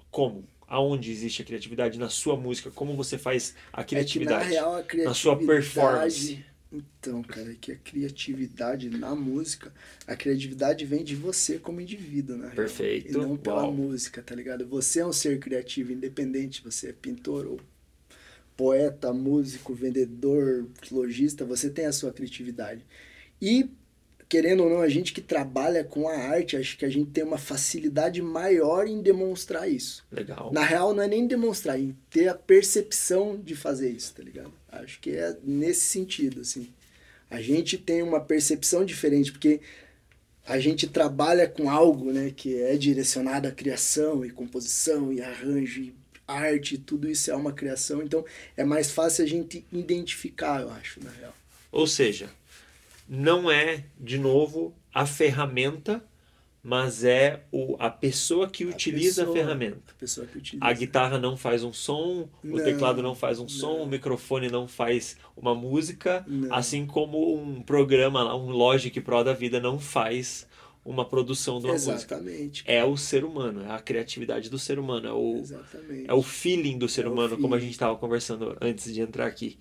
Como? 0.09 0.47
Aonde 0.67 1.11
existe 1.11 1.41
a 1.41 1.45
criatividade 1.45 1.97
na 1.99 2.09
sua 2.09 2.35
música? 2.37 2.71
Como 2.71 2.95
você 2.95 3.17
faz 3.17 3.55
a 3.73 3.81
É 3.81 3.83
criatividade? 3.83 4.45
na 4.45 4.49
real, 4.49 4.73
a 4.75 4.77
na 4.77 4.83
criatividade... 4.83 5.17
sua 5.17 5.35
performance. 5.37 6.45
Então, 6.71 7.21
cara, 7.23 7.51
é 7.51 7.55
que 7.55 7.71
a 7.73 7.75
criatividade 7.77 8.89
na 8.89 9.13
música, 9.13 9.73
a 10.07 10.15
criatividade 10.15 10.85
vem 10.85 11.03
de 11.03 11.15
você 11.15 11.59
como 11.59 11.81
indivíduo, 11.81 12.37
na 12.37 12.49
real. 12.49 12.55
Perfeito. 12.55 13.09
E 13.09 13.11
não 13.17 13.35
pela 13.37 13.63
Uau. 13.63 13.73
música, 13.73 14.21
tá 14.23 14.33
ligado? 14.35 14.65
Você 14.67 15.01
é 15.01 15.05
um 15.05 15.11
ser 15.11 15.39
criativo, 15.39 15.91
independente, 15.91 16.63
você 16.63 16.89
é 16.89 16.93
pintor 16.93 17.45
ou 17.45 17.59
poeta, 18.55 19.13
músico, 19.13 19.73
vendedor, 19.73 20.67
lojista, 20.91 21.45
você 21.45 21.69
tem 21.69 21.85
a 21.85 21.91
sua 21.93 22.13
criatividade. 22.13 22.85
E, 23.41 23.69
querendo 24.31 24.63
ou 24.63 24.69
não, 24.69 24.79
a 24.79 24.87
gente 24.87 25.11
que 25.11 25.19
trabalha 25.19 25.83
com 25.83 26.07
a 26.07 26.15
arte, 26.15 26.55
acho 26.55 26.77
que 26.77 26.85
a 26.85 26.89
gente 26.89 27.11
tem 27.11 27.21
uma 27.21 27.37
facilidade 27.37 28.21
maior 28.21 28.87
em 28.87 29.01
demonstrar 29.01 29.69
isso. 29.69 30.05
Legal. 30.09 30.53
Na 30.53 30.63
real, 30.63 30.93
não 30.93 31.03
é 31.03 31.07
nem 31.09 31.27
demonstrar, 31.27 31.77
em 31.77 31.93
ter 32.09 32.29
a 32.29 32.33
percepção 32.33 33.37
de 33.37 33.57
fazer 33.57 33.89
isso, 33.89 34.13
tá 34.13 34.23
ligado? 34.23 34.53
Acho 34.71 35.01
que 35.01 35.09
é 35.09 35.35
nesse 35.43 35.81
sentido, 35.81 36.39
assim. 36.39 36.69
A 37.29 37.41
gente 37.41 37.77
tem 37.77 38.01
uma 38.01 38.21
percepção 38.21 38.85
diferente, 38.85 39.33
porque 39.33 39.59
a 40.47 40.57
gente 40.59 40.87
trabalha 40.87 41.45
com 41.45 41.69
algo, 41.69 42.13
né, 42.13 42.31
que 42.33 42.55
é 42.55 42.77
direcionado 42.77 43.49
à 43.49 43.51
criação 43.51 44.23
e 44.25 44.29
composição 44.29 45.11
e 45.11 45.21
arranjo 45.21 45.81
e 45.81 45.93
arte, 46.25 46.77
tudo 46.77 47.09
isso 47.09 47.29
é 47.29 47.35
uma 47.35 47.51
criação, 47.51 48.01
então 48.01 48.23
é 48.55 48.63
mais 48.63 48.91
fácil 48.91 49.25
a 49.25 49.27
gente 49.27 49.65
identificar, 49.73 50.61
eu 50.61 50.69
acho, 50.69 51.03
na 51.03 51.11
real. 51.11 51.35
Ou 51.69 51.85
seja, 51.85 52.29
não 53.13 53.51
é, 53.51 53.83
de 53.99 54.17
novo, 54.17 54.73
a 54.93 55.05
ferramenta, 55.05 56.01
mas 56.63 57.03
é 57.03 57.43
o, 57.51 57.75
a 57.77 57.89
pessoa 57.89 58.49
que 58.49 58.63
utiliza 58.63 59.25
pessoa, 59.25 59.35
a 59.35 59.39
ferramenta. 59.41 59.93
A 59.99 60.37
utiliza. 60.37 60.57
A 60.65 60.71
guitarra 60.71 61.17
não 61.17 61.35
faz 61.35 61.61
um 61.61 61.73
som, 61.73 62.29
Não, 62.41 62.55
o 62.55 62.63
teclado 62.63 63.01
não 63.01 63.13
faz 63.13 63.37
um 63.37 63.49
som, 63.49 63.79
não. 63.79 63.83
o 63.83 63.87
microfone 63.87 64.47
não 64.47 64.65
faz 64.65 65.17
uma 65.35 65.53
música, 65.53 66.23
Não. 66.25 66.53
assim 66.55 66.85
como 66.85 67.35
um 67.35 67.61
programa, 67.61 68.33
um 68.33 68.49
Logic 68.49 69.01
Pro 69.01 69.25
da 69.25 69.33
vida 69.33 69.59
não 69.59 69.77
faz 69.77 70.47
uma 70.85 71.03
produção 71.03 71.59
de 71.59 71.65
uma 71.65 71.73
música. 71.73 71.91
Exatamente. 72.15 72.63
É 72.65 72.83
o 72.85 72.95
ser 72.95 73.25
humano, 73.25 73.61
é 73.63 73.71
a 73.71 73.79
criatividade 73.79 74.49
do 74.49 74.57
ser 74.57 74.79
humano, 74.79 75.07
é 75.09 75.13
o, 75.13 75.35
Exatamente. 75.37 76.09
é 76.09 76.13
o 76.13 76.21
feeling 76.23 76.77
do 76.77 76.87
ser 76.87 77.05
É 77.05 77.09
humano, 77.09 77.37
como 77.37 77.55
a 77.55 77.59
gente 77.59 77.71
estava 77.71 77.97
conversando 77.97 78.55
antes 78.61 78.93
de 78.93 79.01
entrar 79.01 79.25
aqui. 79.27 79.59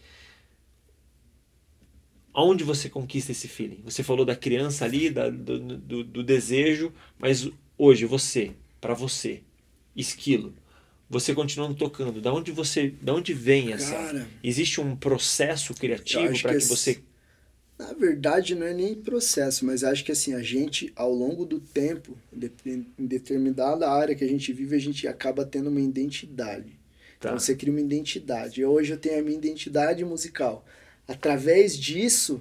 Aonde 2.33 2.63
você 2.65 2.89
conquista 2.89 3.33
esse 3.33 3.49
feeling? 3.49 3.81
Você 3.85 4.03
falou 4.03 4.25
da 4.25 4.37
criança 4.37 4.85
ali, 4.85 5.11
da- 5.11 5.29
do, 5.31 5.59
do, 5.59 6.05
do 6.05 6.23
desejo, 6.23 6.93
mas 7.19 7.49
hoje 7.77 8.05
você, 8.07 8.53
para 8.81 8.95
você, 8.95 9.41
esquilo, 9.97 10.55
você 11.09 11.35
continuando 11.35 11.75
tocando, 11.75 12.21
da 12.21 12.33
onde 12.33 12.53
você, 12.53 12.95
da 13.03 13.13
onde 13.15 13.35
vem 13.35 13.73
essa? 13.73 13.95
Cara, 13.95 14.29
Existe 14.45 14.81
um 14.81 14.95
processo 14.95 15.75
criativo 15.75 16.39
para 16.41 16.55
que 16.55 16.61
que 16.61 16.67
você 16.67 17.03
na 17.79 17.95
verdade 17.95 18.55
não 18.55 18.67
é 18.67 18.75
nem 18.75 18.95
processo, 18.95 19.65
mas 19.65 19.83
acho 19.83 20.05
que 20.05 20.13
assim, 20.13 20.35
a 20.35 20.43
gente, 20.43 20.93
ao 20.95 21.13
longo 21.13 21.47
do 21.47 21.59
tempo, 21.59 22.17
em 22.67 22.85
determinada 23.07 23.91
área 23.91 24.15
que 24.15 24.23
a 24.23 24.29
gente 24.29 24.53
vive, 24.53 24.77
a 24.77 24.79
gente 24.79 25.09
acaba 25.09 25.47
tendo 25.47 25.71
uma 25.71 25.81
identidade. 25.81 26.79
tá? 27.19 27.31
Então 27.31 27.39
você 27.39 27.55
cria 27.57 27.73
uma 27.73 27.81
identidade. 27.81 28.61
Eu, 28.61 28.71
hoje 28.71 28.93
eu 28.93 28.99
tenho 28.99 29.19
a 29.19 29.23
minha 29.23 29.37
identidade 29.37 30.05
musical. 30.05 30.65
Através 31.11 31.77
disso, 31.77 32.41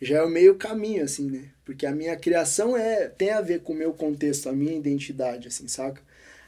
já 0.00 0.18
é 0.18 0.22
o 0.22 0.28
meio 0.28 0.56
caminho, 0.56 1.04
assim, 1.04 1.30
né? 1.30 1.50
Porque 1.64 1.86
a 1.86 1.92
minha 1.92 2.16
criação 2.16 2.76
é 2.76 3.06
tem 3.06 3.30
a 3.30 3.40
ver 3.40 3.60
com 3.60 3.72
o 3.72 3.76
meu 3.76 3.92
contexto, 3.92 4.48
a 4.48 4.52
minha 4.52 4.76
identidade, 4.76 5.46
assim, 5.46 5.68
saca? 5.68 6.02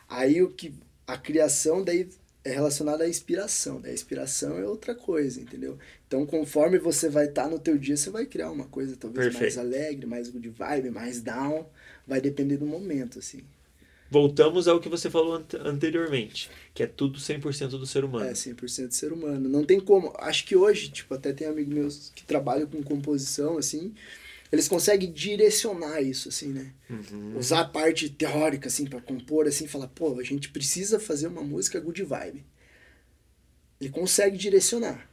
Aí 0.08 0.42
o 0.42 0.50
que 0.50 0.74
a 1.06 1.16
criação 1.16 1.84
daí 1.84 2.08
é 2.42 2.50
relacionada 2.50 3.04
à 3.04 3.08
inspiração, 3.08 3.80
daí 3.80 3.92
a 3.92 3.94
inspiração 3.94 4.58
é 4.58 4.66
outra 4.66 4.92
coisa, 4.92 5.40
entendeu? 5.40 5.78
Então, 6.04 6.26
conforme 6.26 6.78
você 6.80 7.08
vai 7.08 7.26
estar 7.26 7.48
no 7.48 7.60
teu 7.60 7.78
dia, 7.78 7.96
você 7.96 8.10
vai 8.10 8.26
criar 8.26 8.50
uma 8.50 8.66
coisa 8.66 8.96
talvez 8.96 9.26
mais 9.26 9.36
Perfeito. 9.36 9.60
alegre, 9.60 10.06
mais 10.06 10.28
good 10.28 10.48
vibe, 10.48 10.90
mais 10.90 11.22
down, 11.22 11.64
vai 12.04 12.20
depender 12.20 12.56
do 12.56 12.66
momento, 12.66 13.20
assim. 13.20 13.44
Voltamos 14.14 14.68
ao 14.68 14.78
que 14.78 14.88
você 14.88 15.10
falou 15.10 15.34
ante- 15.34 15.56
anteriormente, 15.56 16.48
que 16.72 16.84
é 16.84 16.86
tudo 16.86 17.18
100% 17.18 17.70
do 17.70 17.84
ser 17.84 18.04
humano. 18.04 18.26
É, 18.26 18.32
100% 18.32 18.92
ser 18.92 19.12
humano. 19.12 19.48
Não 19.48 19.64
tem 19.64 19.80
como. 19.80 20.14
Acho 20.18 20.44
que 20.46 20.54
hoje, 20.54 20.88
tipo, 20.88 21.12
até 21.12 21.32
tem 21.32 21.48
amigos 21.48 21.74
meus 21.74 22.12
que 22.14 22.22
trabalham 22.22 22.68
com 22.68 22.80
composição, 22.80 23.58
assim, 23.58 23.92
eles 24.52 24.68
conseguem 24.68 25.10
direcionar 25.10 26.00
isso, 26.00 26.28
assim, 26.28 26.48
né? 26.52 26.72
Uhum. 26.88 27.36
Usar 27.36 27.62
a 27.62 27.64
parte 27.64 28.08
teórica, 28.08 28.68
assim, 28.68 28.86
pra 28.86 29.00
compor, 29.00 29.48
assim, 29.48 29.66
falar, 29.66 29.88
pô, 29.88 30.20
a 30.20 30.22
gente 30.22 30.48
precisa 30.50 31.00
fazer 31.00 31.26
uma 31.26 31.42
música 31.42 31.80
good 31.80 32.00
vibe. 32.04 32.44
Ele 33.80 33.90
consegue 33.90 34.38
direcionar. 34.38 35.10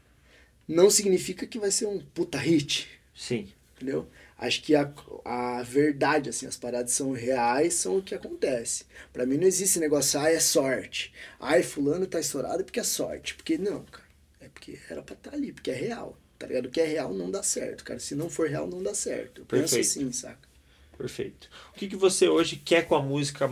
Não 0.67 0.91
significa 0.91 1.47
que 1.47 1.57
vai 1.57 1.71
ser 1.71 1.87
um 1.87 1.99
puta 2.13 2.37
hit, 2.37 2.87
Sim, 3.15 3.47
entendeu? 3.75 4.07
Acho 4.41 4.61
que 4.63 4.75
a, 4.75 4.91
a 5.23 5.63
verdade, 5.63 6.29
assim, 6.29 6.47
as 6.47 6.57
paradas 6.57 6.91
são 6.91 7.11
reais, 7.13 7.75
são 7.75 7.97
o 7.97 8.01
que 8.01 8.15
acontece. 8.15 8.85
Pra 9.13 9.25
mim 9.25 9.37
não 9.37 9.47
existe 9.47 9.79
negócio, 9.79 10.19
ah, 10.19 10.31
é 10.31 10.39
sorte. 10.39 11.13
Ai, 11.39 11.61
fulano 11.63 12.07
tá 12.07 12.19
estourado 12.19 12.63
porque 12.63 12.79
é 12.79 12.83
sorte. 12.83 13.35
Porque 13.35 13.57
não, 13.57 13.83
cara. 13.85 14.07
É 14.39 14.49
porque 14.49 14.79
era 14.89 15.03
pra 15.03 15.15
estar 15.15 15.33
ali, 15.33 15.53
porque 15.53 15.71
é 15.71 15.75
real. 15.75 16.17
Tá 16.39 16.47
ligado? 16.47 16.65
O 16.65 16.69
que 16.71 16.81
é 16.81 16.85
real 16.85 17.13
não 17.13 17.29
dá 17.29 17.43
certo, 17.43 17.83
cara. 17.83 17.99
Se 17.99 18.15
não 18.15 18.29
for 18.29 18.49
real, 18.49 18.67
não 18.67 18.81
dá 18.81 18.95
certo. 18.95 19.41
Eu 19.41 19.45
penso 19.45 19.75
Perfeito. 19.75 19.85
assim, 19.85 20.11
saca? 20.11 20.49
perfeito. 20.97 21.49
O 21.75 21.79
que, 21.79 21.87
que 21.87 21.95
você 21.95 22.27
hoje 22.27 22.55
quer 22.57 22.87
com 22.87 22.95
a 22.95 23.01
música 23.01 23.49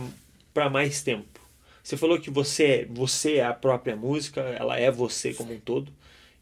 para 0.54 0.70
mais 0.70 1.02
tempo? 1.02 1.40
Você 1.82 1.96
falou 1.96 2.20
que 2.20 2.30
você, 2.30 2.86
você 2.90 3.36
é 3.36 3.44
a 3.44 3.54
própria 3.54 3.96
música, 3.96 4.40
ela 4.40 4.78
é 4.78 4.90
você 4.90 5.34
como 5.34 5.52
um 5.54 5.58
todo. 5.60 5.92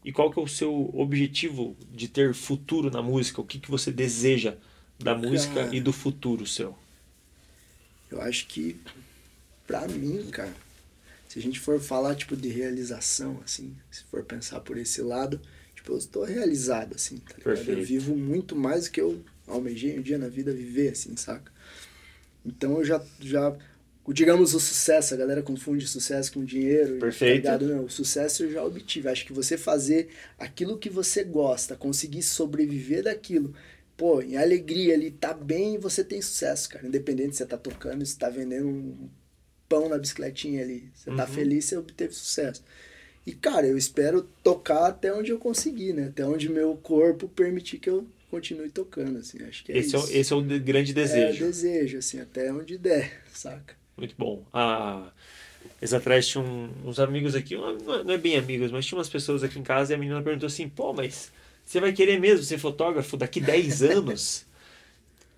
E 0.03 0.11
qual 0.11 0.31
que 0.31 0.39
é 0.39 0.41
o 0.41 0.47
seu 0.47 0.89
objetivo 0.93 1.75
de 1.91 2.07
ter 2.07 2.33
futuro 2.33 2.89
na 2.89 3.01
música? 3.01 3.41
O 3.41 3.45
que, 3.45 3.59
que 3.59 3.69
você 3.69 3.91
deseja 3.91 4.55
da 4.97 5.15
música 5.15 5.55
Cara. 5.55 5.75
e 5.75 5.81
do 5.81 5.91
futuro 5.91 6.45
seu? 6.45 6.75
Eu 8.09 8.21
acho 8.21 8.47
que, 8.47 8.79
pra 9.67 9.87
mim, 9.87 10.29
cara, 10.31 10.53
se 11.27 11.37
a 11.37 11.41
gente 11.41 11.59
for 11.59 11.79
falar, 11.79 12.15
tipo, 12.15 12.35
de 12.35 12.49
realização, 12.49 13.39
assim, 13.43 13.75
se 13.91 14.03
for 14.05 14.23
pensar 14.23 14.61
por 14.61 14.77
esse 14.77 15.01
lado, 15.01 15.39
tipo, 15.75 15.91
eu 15.91 15.97
estou 15.97 16.23
realizado, 16.23 16.95
assim, 16.95 17.17
tá 17.17 17.35
ligado? 17.37 17.55
Perfeito. 17.55 17.79
Eu 17.79 17.85
vivo 17.85 18.15
muito 18.15 18.55
mais 18.55 18.85
do 18.85 18.91
que 18.91 19.01
eu 19.01 19.23
almejei 19.47 19.99
um 19.99 20.01
dia 20.01 20.17
na 20.17 20.27
vida 20.27 20.51
viver, 20.53 20.93
assim, 20.93 21.15
saca? 21.15 21.51
Então 22.45 22.77
eu 22.79 22.85
já, 22.85 23.01
já 23.19 23.55
o- 24.09 24.13
digamos 24.13 24.53
o 24.53 24.59
sucesso, 24.59 25.13
a 25.13 25.17
galera 25.17 25.41
confunde 25.41 25.87
sucesso 25.87 26.31
com 26.33 26.43
dinheiro. 26.43 26.97
Perfeito. 26.99 27.43
Tá? 27.45 27.57
Não, 27.57 27.85
o 27.85 27.89
sucesso 27.89 28.43
eu 28.43 28.51
já 28.51 28.63
obtive. 28.63 29.07
Acho 29.07 29.25
que 29.25 29.33
você 29.33 29.57
fazer 29.57 30.09
aquilo 30.37 30.77
que 30.77 30.89
você 30.89 31.23
gosta, 31.23 31.75
conseguir 31.75 32.23
sobreviver 32.23 33.03
daquilo, 33.03 33.53
pô, 33.97 34.21
em 34.21 34.37
alegria 34.37 34.93
ali, 34.93 35.11
tá 35.11 35.33
bem, 35.33 35.77
você 35.77 36.03
tem 36.03 36.21
sucesso, 36.21 36.69
cara. 36.69 36.87
Independente 36.87 37.31
se 37.33 37.37
você 37.39 37.45
tá 37.45 37.57
tocando, 37.57 38.05
se 38.05 38.17
tá 38.17 38.29
vendendo 38.29 38.67
um 38.67 39.09
pão 39.67 39.87
na 39.87 39.97
bicicletinha 39.97 40.63
ali. 40.63 40.89
Você 40.95 41.11
tá 41.11 41.25
Uhum. 41.25 41.31
feliz, 41.33 41.65
você 41.65 41.77
obteve 41.77 42.13
sucesso. 42.13 42.63
E, 43.27 43.33
cara, 43.33 43.67
eu 43.67 43.77
espero 43.77 44.23
tocar 44.43 44.87
até 44.87 45.13
onde 45.13 45.29
eu 45.31 45.37
conseguir, 45.37 45.93
né? 45.93 46.05
Até 46.07 46.25
onde 46.25 46.49
meu 46.49 46.75
corpo 46.77 47.27
permitir 47.27 47.77
que 47.77 47.89
eu 47.89 48.07
continue 48.31 48.69
tocando, 48.71 49.19
assim. 49.19 49.43
Acho 49.43 49.63
que 49.63 49.71
é 49.71 49.77
esse, 49.77 49.95
é, 49.95 49.99
isso. 49.99 50.11
esse 50.11 50.33
é 50.33 50.35
o 50.35 50.41
de- 50.41 50.57
grande 50.59 50.91
É, 50.91 50.95
desejo. 50.95 51.45
desejo, 51.45 51.97
assim, 51.99 52.19
até 52.19 52.51
onde 52.51 52.77
der, 52.77 53.21
saca? 53.31 53.75
Muito 53.99 54.15
bom. 54.17 54.45
Ah, 54.53 55.11
eles 55.81 55.93
atrás 55.93 56.27
tinham 56.27 56.69
uns 56.85 56.99
amigos 56.99 57.35
aqui, 57.35 57.55
não 57.55 57.95
é- 57.95 58.03
não 58.03 58.13
é 58.13 58.17
bem 58.17 58.37
amigos, 58.37 58.71
mas 58.71 58.85
tinha 58.85 58.97
umas 58.97 59.09
pessoas 59.09 59.43
aqui 59.43 59.59
em 59.59 59.63
casa 59.63 59.93
e 59.93 59.95
a 59.95 59.97
menina 59.97 60.21
perguntou 60.21 60.47
assim: 60.47 60.69
pô, 60.69 60.93
mas 60.93 61.31
você 61.65 61.79
vai 61.79 61.93
querer 61.93 62.19
mesmo 62.19 62.43
ser 62.45 62.57
fotógrafo 62.57 63.17
daqui 63.17 63.39
10 63.41 63.83
anos? 63.83 64.47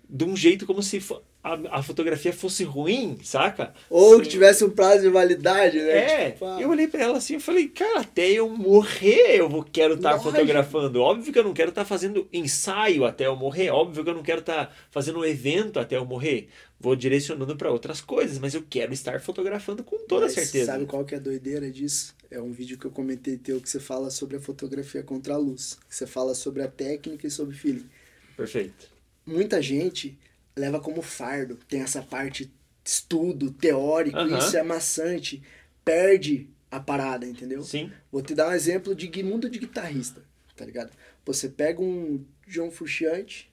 de 0.08 0.24
um 0.24 0.36
jeito 0.36 0.66
como 0.66 0.82
se 0.82 1.00
a, 1.42 1.78
a 1.78 1.82
fotografia 1.82 2.32
fosse 2.32 2.62
ruim, 2.62 3.18
saca? 3.22 3.74
Ou 3.90 4.20
que 4.20 4.28
tivesse 4.28 4.64
um 4.64 4.70
prazo 4.70 5.02
de 5.02 5.08
validade, 5.08 5.78
né? 5.78 6.26
É, 6.26 6.30
Tipo, 6.30 6.44
ah, 6.44 6.60
eu 6.60 6.70
olhei 6.70 6.86
pra 6.86 7.02
ela 7.02 7.18
assim 7.18 7.36
e 7.36 7.40
falei, 7.40 7.68
cara, 7.68 8.00
até 8.00 8.30
eu 8.30 8.48
morrer 8.48 9.40
eu 9.40 9.48
vou, 9.48 9.64
quero 9.64 9.94
estar 9.94 10.12
Lógico. 10.12 10.30
fotografando. 10.30 11.00
Óbvio 11.00 11.32
que 11.32 11.38
eu 11.38 11.42
não 11.44 11.52
quero 11.52 11.70
estar 11.70 11.84
fazendo 11.84 12.28
ensaio 12.32 13.04
até 13.04 13.26
eu 13.26 13.34
morrer. 13.34 13.70
Óbvio 13.70 14.04
que 14.04 14.10
eu 14.10 14.14
não 14.14 14.22
quero 14.22 14.40
estar 14.40 14.72
fazendo 14.90 15.18
um 15.18 15.24
evento 15.24 15.80
até 15.80 15.96
eu 15.96 16.04
morrer. 16.04 16.48
Vou 16.78 16.94
direcionando 16.94 17.56
pra 17.56 17.70
outras 17.70 18.00
coisas, 18.00 18.38
mas 18.38 18.54
eu 18.54 18.64
quero 18.68 18.92
estar 18.92 19.20
fotografando 19.20 19.82
com 19.82 19.98
toda 20.06 20.26
mas 20.26 20.34
certeza. 20.34 20.66
Sabe 20.66 20.86
qual 20.86 21.04
que 21.04 21.14
é 21.14 21.18
a 21.18 21.20
doideira 21.20 21.70
disso? 21.70 22.14
É 22.30 22.40
um 22.40 22.52
vídeo 22.52 22.78
que 22.78 22.84
eu 22.84 22.90
comentei 22.90 23.36
teu 23.36 23.60
que 23.60 23.68
você 23.68 23.80
fala 23.80 24.10
sobre 24.10 24.36
a 24.36 24.40
fotografia 24.40 25.02
contra 25.02 25.34
a 25.34 25.36
luz. 25.36 25.78
Que 25.88 25.94
você 25.94 26.06
fala 26.06 26.34
sobre 26.34 26.62
a 26.62 26.68
técnica 26.68 27.26
e 27.26 27.30
sobre 27.30 27.56
feeling. 27.56 27.88
Perfeito. 28.36 28.90
Muita 29.26 29.60
gente 29.60 30.18
leva 30.56 30.80
como 30.80 31.02
fardo, 31.02 31.56
tem 31.68 31.80
essa 31.80 32.02
parte 32.02 32.52
estudo, 32.84 33.50
teórico, 33.52 34.18
Aham. 34.18 34.38
isso 34.38 34.56
é 34.56 34.62
maçante, 34.62 35.42
perde 35.84 36.48
a 36.70 36.80
parada, 36.80 37.26
entendeu? 37.26 37.62
Sim. 37.62 37.92
Vou 38.10 38.22
te 38.22 38.34
dar 38.34 38.48
um 38.48 38.52
exemplo 38.52 38.94
de 38.94 39.22
mundo 39.22 39.48
de 39.48 39.58
guitarrista, 39.58 40.22
tá 40.56 40.64
ligado? 40.64 40.90
Você 41.24 41.48
pega 41.48 41.80
um 41.80 42.24
John 42.46 42.70
Frusciante, 42.70 43.50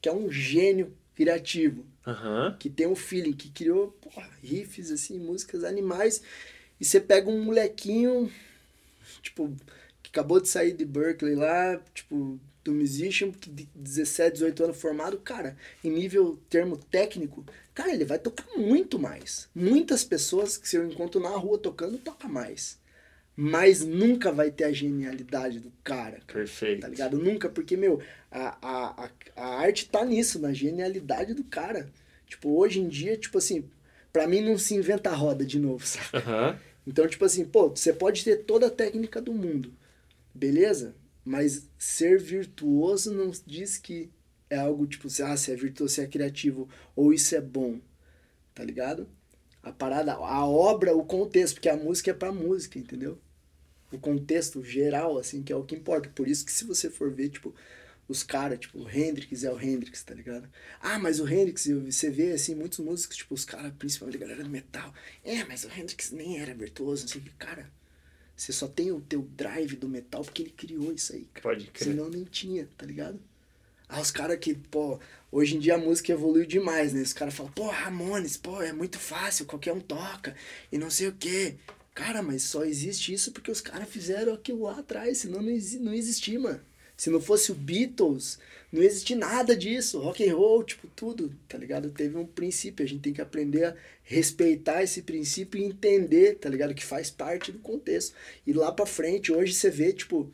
que 0.00 0.08
é 0.08 0.12
um 0.12 0.30
gênio 0.30 0.94
criativo, 1.14 1.84
Aham. 2.06 2.56
que 2.58 2.70
tem 2.70 2.86
um 2.86 2.94
feeling, 2.94 3.32
que 3.32 3.50
criou 3.50 3.88
porra, 4.00 4.28
riffs, 4.42 4.90
assim, 4.90 5.18
músicas 5.18 5.64
animais, 5.64 6.22
e 6.80 6.84
você 6.84 7.00
pega 7.00 7.28
um 7.28 7.42
molequinho, 7.42 8.30
tipo, 9.22 9.54
que 10.02 10.10
acabou 10.10 10.40
de 10.40 10.48
sair 10.48 10.72
de 10.72 10.84
Berkeley 10.84 11.34
lá, 11.34 11.80
tipo, 11.92 12.40
do 12.62 12.72
musician, 12.72 13.30
que 13.32 13.50
de 13.50 13.68
17, 13.74 14.34
18 14.34 14.64
anos 14.64 14.80
formado, 14.80 15.18
cara, 15.18 15.56
em 15.82 15.90
nível 15.90 16.38
termo 16.48 16.76
técnico, 16.76 17.44
cara, 17.74 17.92
ele 17.92 18.04
vai 18.04 18.18
tocar 18.18 18.46
muito 18.56 18.98
mais. 18.98 19.48
Muitas 19.54 20.04
pessoas 20.04 20.56
que 20.56 20.68
se 20.68 20.76
eu 20.76 20.86
encontro 20.86 21.20
na 21.20 21.30
rua 21.30 21.58
tocando, 21.58 21.98
toca 21.98 22.28
mais. 22.28 22.78
Mas 23.36 23.82
nunca 23.82 24.30
vai 24.30 24.50
ter 24.50 24.64
a 24.64 24.72
genialidade 24.72 25.60
do 25.60 25.72
cara, 25.82 26.20
cara 26.26 26.40
Perfeito. 26.40 26.82
tá 26.82 26.88
ligado? 26.88 27.18
Nunca, 27.18 27.48
porque, 27.48 27.76
meu, 27.76 28.00
a, 28.30 28.58
a, 28.60 29.10
a, 29.34 29.46
arte 29.60 29.88
tá 29.88 30.04
nisso, 30.04 30.38
na 30.38 30.52
genialidade 30.52 31.32
do 31.32 31.44
cara. 31.44 31.88
Tipo, 32.26 32.50
hoje 32.58 32.80
em 32.80 32.88
dia, 32.88 33.16
tipo 33.16 33.38
assim, 33.38 33.64
pra 34.12 34.26
mim 34.26 34.42
não 34.42 34.58
se 34.58 34.74
inventa 34.74 35.08
a 35.08 35.14
roda 35.14 35.44
de 35.44 35.58
novo, 35.58 35.84
sabe? 35.86 36.08
Aham. 36.12 36.58
Então, 36.86 37.06
tipo 37.08 37.24
assim, 37.24 37.44
pô, 37.44 37.68
você 37.70 37.92
pode 37.92 38.24
ter 38.24 38.44
toda 38.44 38.66
a 38.66 38.70
técnica 38.70 39.20
do 39.20 39.32
mundo, 39.32 39.72
beleza? 40.34 40.94
Mas 41.24 41.68
ser 41.78 42.20
virtuoso 42.20 43.12
não 43.12 43.30
diz 43.46 43.78
que 43.78 44.10
é 44.48 44.58
algo 44.58 44.86
tipo, 44.86 45.06
ah, 45.22 45.36
se 45.36 45.52
é 45.52 45.56
virtuoso, 45.56 45.94
se 45.94 46.00
é 46.00 46.06
criativo, 46.06 46.68
ou 46.96 47.12
isso 47.12 47.34
é 47.36 47.40
bom, 47.40 47.80
tá 48.54 48.64
ligado? 48.64 49.08
A 49.62 49.72
parada, 49.72 50.14
a 50.14 50.46
obra, 50.46 50.96
o 50.96 51.04
contexto, 51.04 51.54
porque 51.54 51.68
a 51.68 51.76
música 51.76 52.10
é 52.10 52.14
pra 52.14 52.32
música, 52.32 52.78
entendeu? 52.78 53.18
O 53.92 53.98
contexto 53.98 54.62
geral, 54.64 55.18
assim, 55.18 55.42
que 55.42 55.52
é 55.52 55.56
o 55.56 55.64
que 55.64 55.74
importa. 55.74 56.08
Por 56.10 56.28
isso 56.28 56.44
que 56.44 56.52
se 56.52 56.64
você 56.64 56.88
for 56.88 57.12
ver, 57.12 57.28
tipo, 57.28 57.54
os 58.08 58.22
caras, 58.22 58.58
tipo, 58.58 58.78
o 58.80 58.90
Hendrix 58.90 59.44
é 59.44 59.52
o 59.52 59.60
Hendrix, 59.60 60.02
tá 60.02 60.14
ligado? 60.14 60.48
Ah, 60.80 60.98
mas 60.98 61.20
o 61.20 61.28
Hendrix, 61.28 61.66
você 61.66 62.10
vê, 62.10 62.32
assim, 62.32 62.54
muitos 62.54 62.78
músicos, 62.80 63.16
tipo, 63.16 63.34
os 63.34 63.44
caras, 63.44 63.72
principalmente 63.78 64.16
a 64.16 64.20
galera 64.20 64.42
do 64.42 64.50
metal. 64.50 64.92
É, 65.24 65.44
mas 65.44 65.64
o 65.64 65.68
Hendrix 65.68 66.10
nem 66.10 66.40
era 66.40 66.54
virtuoso, 66.54 67.04
assim, 67.04 67.20
cara. 67.38 67.70
Você 68.40 68.54
só 68.54 68.66
tem 68.66 68.90
o 68.90 69.02
teu 69.02 69.20
drive 69.36 69.76
do 69.76 69.86
metal 69.86 70.24
porque 70.24 70.40
ele 70.40 70.50
criou 70.56 70.90
isso 70.94 71.12
aí, 71.12 71.28
cara. 71.34 71.42
Pode 71.42 71.66
crer. 71.66 71.88
Senão 71.88 72.08
nem 72.08 72.24
tinha, 72.24 72.66
tá 72.74 72.86
ligado? 72.86 73.20
Ah, 73.86 74.00
os 74.00 74.10
caras 74.10 74.38
que, 74.38 74.54
pô, 74.54 74.98
hoje 75.30 75.56
em 75.56 75.58
dia 75.58 75.74
a 75.74 75.78
música 75.78 76.10
evoluiu 76.10 76.46
demais, 76.46 76.94
né? 76.94 77.02
Os 77.02 77.12
caras 77.12 77.34
falam, 77.34 77.52
pô, 77.52 77.68
Ramones, 77.68 78.38
pô, 78.38 78.62
é 78.62 78.72
muito 78.72 78.98
fácil, 78.98 79.44
qualquer 79.44 79.74
um 79.74 79.80
toca, 79.80 80.34
e 80.72 80.78
não 80.78 80.88
sei 80.88 81.08
o 81.08 81.12
quê. 81.12 81.56
Cara, 81.92 82.22
mas 82.22 82.44
só 82.44 82.64
existe 82.64 83.12
isso 83.12 83.30
porque 83.30 83.50
os 83.50 83.60
caras 83.60 83.90
fizeram 83.90 84.32
aquilo 84.32 84.62
lá 84.62 84.78
atrás, 84.78 85.18
senão 85.18 85.42
não, 85.42 85.52
não 85.80 85.92
existia, 85.92 86.40
mano. 86.40 86.62
Se 87.00 87.08
não 87.08 87.18
fosse 87.18 87.50
o 87.50 87.54
Beatles, 87.54 88.38
não 88.70 88.82
existe 88.82 89.14
nada 89.14 89.56
disso. 89.56 89.98
Rock 90.00 90.28
and 90.28 90.36
roll, 90.36 90.62
tipo, 90.62 90.86
tudo, 90.88 91.34
tá 91.48 91.56
ligado? 91.56 91.90
Teve 91.90 92.18
um 92.18 92.26
princípio. 92.26 92.84
A 92.84 92.86
gente 92.86 93.00
tem 93.00 93.14
que 93.14 93.22
aprender 93.22 93.64
a 93.64 93.76
respeitar 94.02 94.82
esse 94.82 95.00
princípio 95.00 95.58
e 95.58 95.64
entender, 95.64 96.34
tá 96.34 96.50
ligado? 96.50 96.74
Que 96.74 96.84
faz 96.84 97.10
parte 97.10 97.50
do 97.52 97.58
contexto. 97.58 98.14
E 98.46 98.52
lá 98.52 98.70
pra 98.70 98.84
frente, 98.84 99.32
hoje 99.32 99.54
você 99.54 99.70
vê, 99.70 99.94
tipo, 99.94 100.30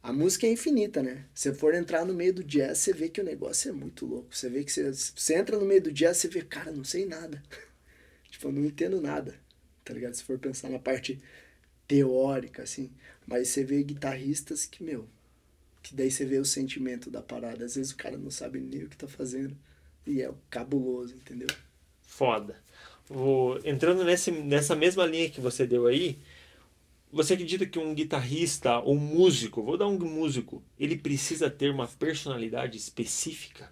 a 0.00 0.12
música 0.12 0.46
é 0.46 0.52
infinita, 0.52 1.02
né? 1.02 1.24
Se 1.34 1.52
for 1.52 1.74
entrar 1.74 2.04
no 2.04 2.14
meio 2.14 2.32
do 2.32 2.44
jazz, 2.44 2.78
você 2.78 2.92
vê 2.92 3.08
que 3.08 3.20
o 3.20 3.24
negócio 3.24 3.70
é 3.70 3.72
muito 3.72 4.06
louco. 4.06 4.36
Você 4.36 4.48
vê 4.48 4.62
que 4.62 4.70
você, 4.70 4.92
você 4.92 5.34
entra 5.34 5.58
no 5.58 5.66
meio 5.66 5.82
do 5.82 5.90
jazz, 5.90 6.18
você 6.18 6.28
vê, 6.28 6.42
cara, 6.42 6.70
não 6.70 6.84
sei 6.84 7.06
nada. 7.06 7.42
tipo, 8.30 8.46
eu 8.46 8.52
não 8.52 8.64
entendo 8.64 9.00
nada, 9.00 9.34
tá 9.84 9.92
ligado? 9.92 10.14
Se 10.14 10.22
for 10.22 10.38
pensar 10.38 10.68
na 10.70 10.78
parte 10.78 11.20
teórica, 11.88 12.62
assim. 12.62 12.92
Mas 13.26 13.48
você 13.48 13.64
vê 13.64 13.82
guitarristas 13.82 14.64
que, 14.64 14.80
meu, 14.80 15.08
que 15.84 15.94
daí 15.94 16.10
você 16.10 16.24
vê 16.24 16.38
o 16.38 16.46
sentimento 16.46 17.10
da 17.10 17.20
parada. 17.20 17.62
Às 17.62 17.74
vezes 17.76 17.92
o 17.92 17.96
cara 17.96 18.16
não 18.16 18.30
sabe 18.30 18.58
nem 18.58 18.84
o 18.84 18.88
que 18.88 18.96
tá 18.96 19.06
fazendo. 19.06 19.54
E 20.06 20.22
é 20.22 20.30
cabuloso, 20.48 21.14
entendeu? 21.14 21.48
Foda. 22.02 22.56
Vou, 23.06 23.60
entrando 23.64 24.02
nesse, 24.02 24.30
nessa 24.30 24.74
mesma 24.74 25.04
linha 25.04 25.28
que 25.28 25.42
você 25.42 25.66
deu 25.66 25.86
aí, 25.86 26.18
você 27.12 27.34
acredita 27.34 27.66
que 27.66 27.78
um 27.78 27.94
guitarrista 27.94 28.78
ou 28.78 28.94
um 28.94 28.98
músico, 28.98 29.62
vou 29.62 29.76
dar 29.76 29.86
um 29.86 29.98
músico, 29.98 30.62
ele 30.78 30.96
precisa 30.96 31.50
ter 31.50 31.70
uma 31.70 31.86
personalidade 31.86 32.78
específica? 32.78 33.70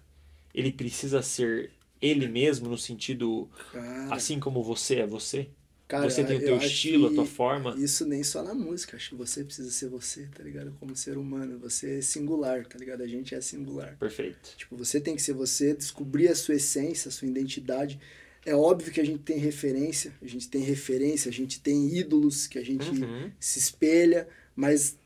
Ele 0.53 0.71
precisa 0.71 1.23
ser 1.23 1.71
ele 1.99 2.27
mesmo 2.27 2.69
no 2.69 2.77
sentido 2.77 3.49
Cara, 3.71 4.13
assim 4.13 4.39
como 4.39 4.61
você 4.61 4.97
é 4.97 5.07
você? 5.07 5.49
Cara, 5.87 6.09
você 6.09 6.23
tem 6.23 6.37
o 6.37 6.41
eu 6.41 6.45
teu 6.45 6.57
estilo, 6.57 7.07
a 7.07 7.13
tua 7.13 7.25
forma. 7.25 7.75
Isso 7.77 8.05
nem 8.05 8.23
só 8.23 8.41
na 8.43 8.53
música. 8.53 8.97
Acho 8.97 9.09
que 9.09 9.15
você 9.15 9.43
precisa 9.43 9.69
ser 9.71 9.89
você, 9.89 10.27
tá 10.35 10.43
ligado? 10.43 10.75
Como 10.79 10.95
ser 10.95 11.17
humano. 11.17 11.57
Você 11.59 11.99
é 11.99 12.01
singular, 12.01 12.65
tá 12.65 12.77
ligado? 12.77 13.03
A 13.03 13.07
gente 13.07 13.35
é 13.35 13.41
singular. 13.41 13.95
Perfeito. 13.97 14.55
Tipo, 14.57 14.75
você 14.75 14.99
tem 14.99 15.15
que 15.15 15.21
ser 15.21 15.33
você, 15.33 15.73
descobrir 15.73 16.27
a 16.29 16.35
sua 16.35 16.55
essência, 16.55 17.09
a 17.09 17.11
sua 17.11 17.27
identidade. 17.27 17.99
É 18.45 18.55
óbvio 18.55 18.91
que 18.91 18.99
a 18.99 19.05
gente 19.05 19.19
tem 19.23 19.37
referência, 19.37 20.13
a 20.21 20.27
gente 20.27 20.49
tem 20.49 20.61
referência, 20.61 21.29
a 21.29 21.33
gente 21.33 21.61
tem 21.61 21.95
ídolos 21.95 22.45
que 22.47 22.59
a 22.59 22.63
gente 22.65 22.89
Uhum. 22.89 23.31
se 23.39 23.57
espelha, 23.59 24.27
mas 24.55 24.97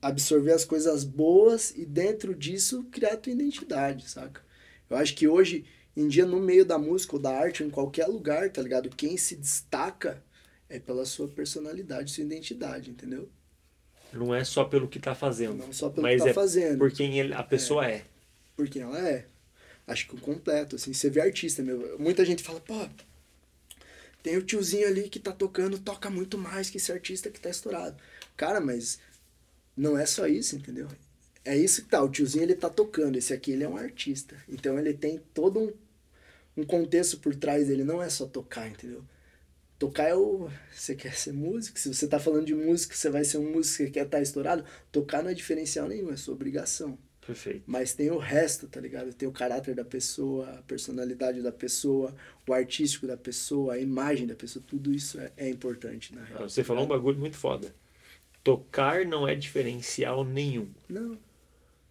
absorver 0.00 0.52
as 0.52 0.64
coisas 0.64 1.04
boas 1.04 1.74
e 1.76 1.84
dentro 1.84 2.34
disso 2.34 2.84
criar 2.90 3.12
a 3.12 3.16
tua 3.18 3.32
identidade, 3.32 4.08
saca? 4.08 4.40
Eu 4.88 4.96
acho 4.96 5.14
que 5.14 5.28
hoje 5.28 5.64
em 5.96 6.08
dia 6.08 6.24
no 6.26 6.40
meio 6.40 6.64
da 6.64 6.78
música 6.78 7.16
ou 7.16 7.22
da 7.22 7.30
arte, 7.36 7.62
ou 7.62 7.68
em 7.68 7.72
qualquer 7.72 8.06
lugar, 8.06 8.50
tá 8.50 8.62
ligado? 8.62 8.88
Quem 8.90 9.16
se 9.16 9.36
destaca 9.36 10.22
é 10.68 10.78
pela 10.78 11.04
sua 11.04 11.28
personalidade, 11.28 12.12
sua 12.12 12.24
identidade, 12.24 12.90
entendeu? 12.90 13.28
Não 14.12 14.34
é 14.34 14.42
só 14.44 14.64
pelo 14.64 14.88
que 14.88 14.98
tá 14.98 15.14
fazendo, 15.14 15.54
Não 15.54 15.72
só 15.72 15.88
pelo 15.88 16.02
mas 16.02 16.18
que 16.20 16.24
tá 16.24 16.30
é 16.30 16.34
fazendo. 16.34 16.78
por 16.78 16.90
quem 16.92 17.18
ele- 17.18 17.34
a 17.34 17.42
pessoa 17.42 17.86
é. 17.88 18.04
por 18.56 18.68
quem 18.68 18.82
ela 18.82 18.98
é. 19.08 19.26
Acho 19.86 20.06
que 20.08 20.14
o 20.14 20.20
completo, 20.20 20.76
assim, 20.76 20.92
você 20.92 21.10
vê 21.10 21.20
artista, 21.20 21.62
meu. 21.62 21.98
Muita 21.98 22.24
gente 22.24 22.42
fala, 22.42 22.60
pô, 22.60 22.74
tem 24.22 24.36
o 24.36 24.42
tiozinho 24.42 24.86
ali 24.86 25.08
que 25.08 25.18
tá 25.18 25.32
tocando, 25.32 25.78
toca 25.78 26.10
muito 26.10 26.36
mais 26.36 26.68
que 26.70 26.76
esse 26.76 26.92
artista 26.92 27.30
que 27.30 27.40
tá 27.40 27.48
estourado. 27.50 27.96
Cara, 28.36 28.60
mas 28.60 28.98
não 29.76 29.98
é 29.98 30.06
só 30.06 30.26
isso, 30.26 30.56
entendeu? 30.56 30.88
É 31.44 31.56
isso 31.56 31.82
que 31.82 31.88
tá, 31.88 32.02
o 32.02 32.08
tiozinho 32.08 32.44
ele 32.44 32.54
tá 32.54 32.68
tocando, 32.68 33.16
esse 33.16 33.32
aqui 33.32 33.52
ele 33.52 33.64
é 33.64 33.68
um 33.68 33.76
artista. 33.76 34.36
Então 34.48 34.78
ele 34.78 34.92
tem 34.92 35.20
todo 35.32 35.58
um, 35.58 35.72
um 36.56 36.64
contexto 36.64 37.18
por 37.18 37.34
trás 37.34 37.68
dele, 37.68 37.84
não 37.84 38.02
é 38.02 38.08
só 38.08 38.26
tocar, 38.26 38.68
entendeu? 38.68 39.02
Tocar 39.78 40.08
é 40.08 40.14
o. 40.14 40.50
Você 40.70 40.94
quer 40.94 41.14
ser 41.14 41.32
músico? 41.32 41.78
Se 41.78 41.92
você 41.92 42.06
tá 42.06 42.18
falando 42.18 42.44
de 42.44 42.54
música, 42.54 42.94
você 42.94 43.08
vai 43.08 43.24
ser 43.24 43.38
um 43.38 43.50
músico 43.50 43.84
que 43.84 43.92
quer 43.92 44.04
estar 44.04 44.20
estourado. 44.20 44.62
Tocar 44.92 45.22
não 45.22 45.30
é 45.30 45.34
diferencial 45.34 45.88
nenhum, 45.88 46.12
é 46.12 46.18
sua 46.18 46.34
obrigação. 46.34 46.98
Perfeito. 47.26 47.62
Mas 47.66 47.94
tem 47.94 48.10
o 48.10 48.18
resto, 48.18 48.66
tá 48.66 48.78
ligado? 48.78 49.14
Tem 49.14 49.26
o 49.26 49.32
caráter 49.32 49.74
da 49.74 49.84
pessoa, 49.84 50.50
a 50.58 50.62
personalidade 50.62 51.40
da 51.40 51.50
pessoa, 51.50 52.14
o 52.46 52.52
artístico 52.52 53.06
da 53.06 53.16
pessoa, 53.16 53.74
a 53.74 53.78
imagem 53.78 54.26
da 54.26 54.34
pessoa, 54.34 54.62
tudo 54.66 54.92
isso 54.92 55.18
é, 55.18 55.32
é 55.36 55.48
importante, 55.48 56.14
na 56.14 56.24
real. 56.24 56.46
Você 56.46 56.62
falou 56.62 56.84
um 56.84 56.88
bagulho 56.88 57.18
muito 57.18 57.38
foda. 57.38 57.74
Tocar 58.44 59.06
não 59.06 59.26
é 59.26 59.34
diferencial 59.34 60.24
nenhum. 60.24 60.68
Não. 60.88 61.16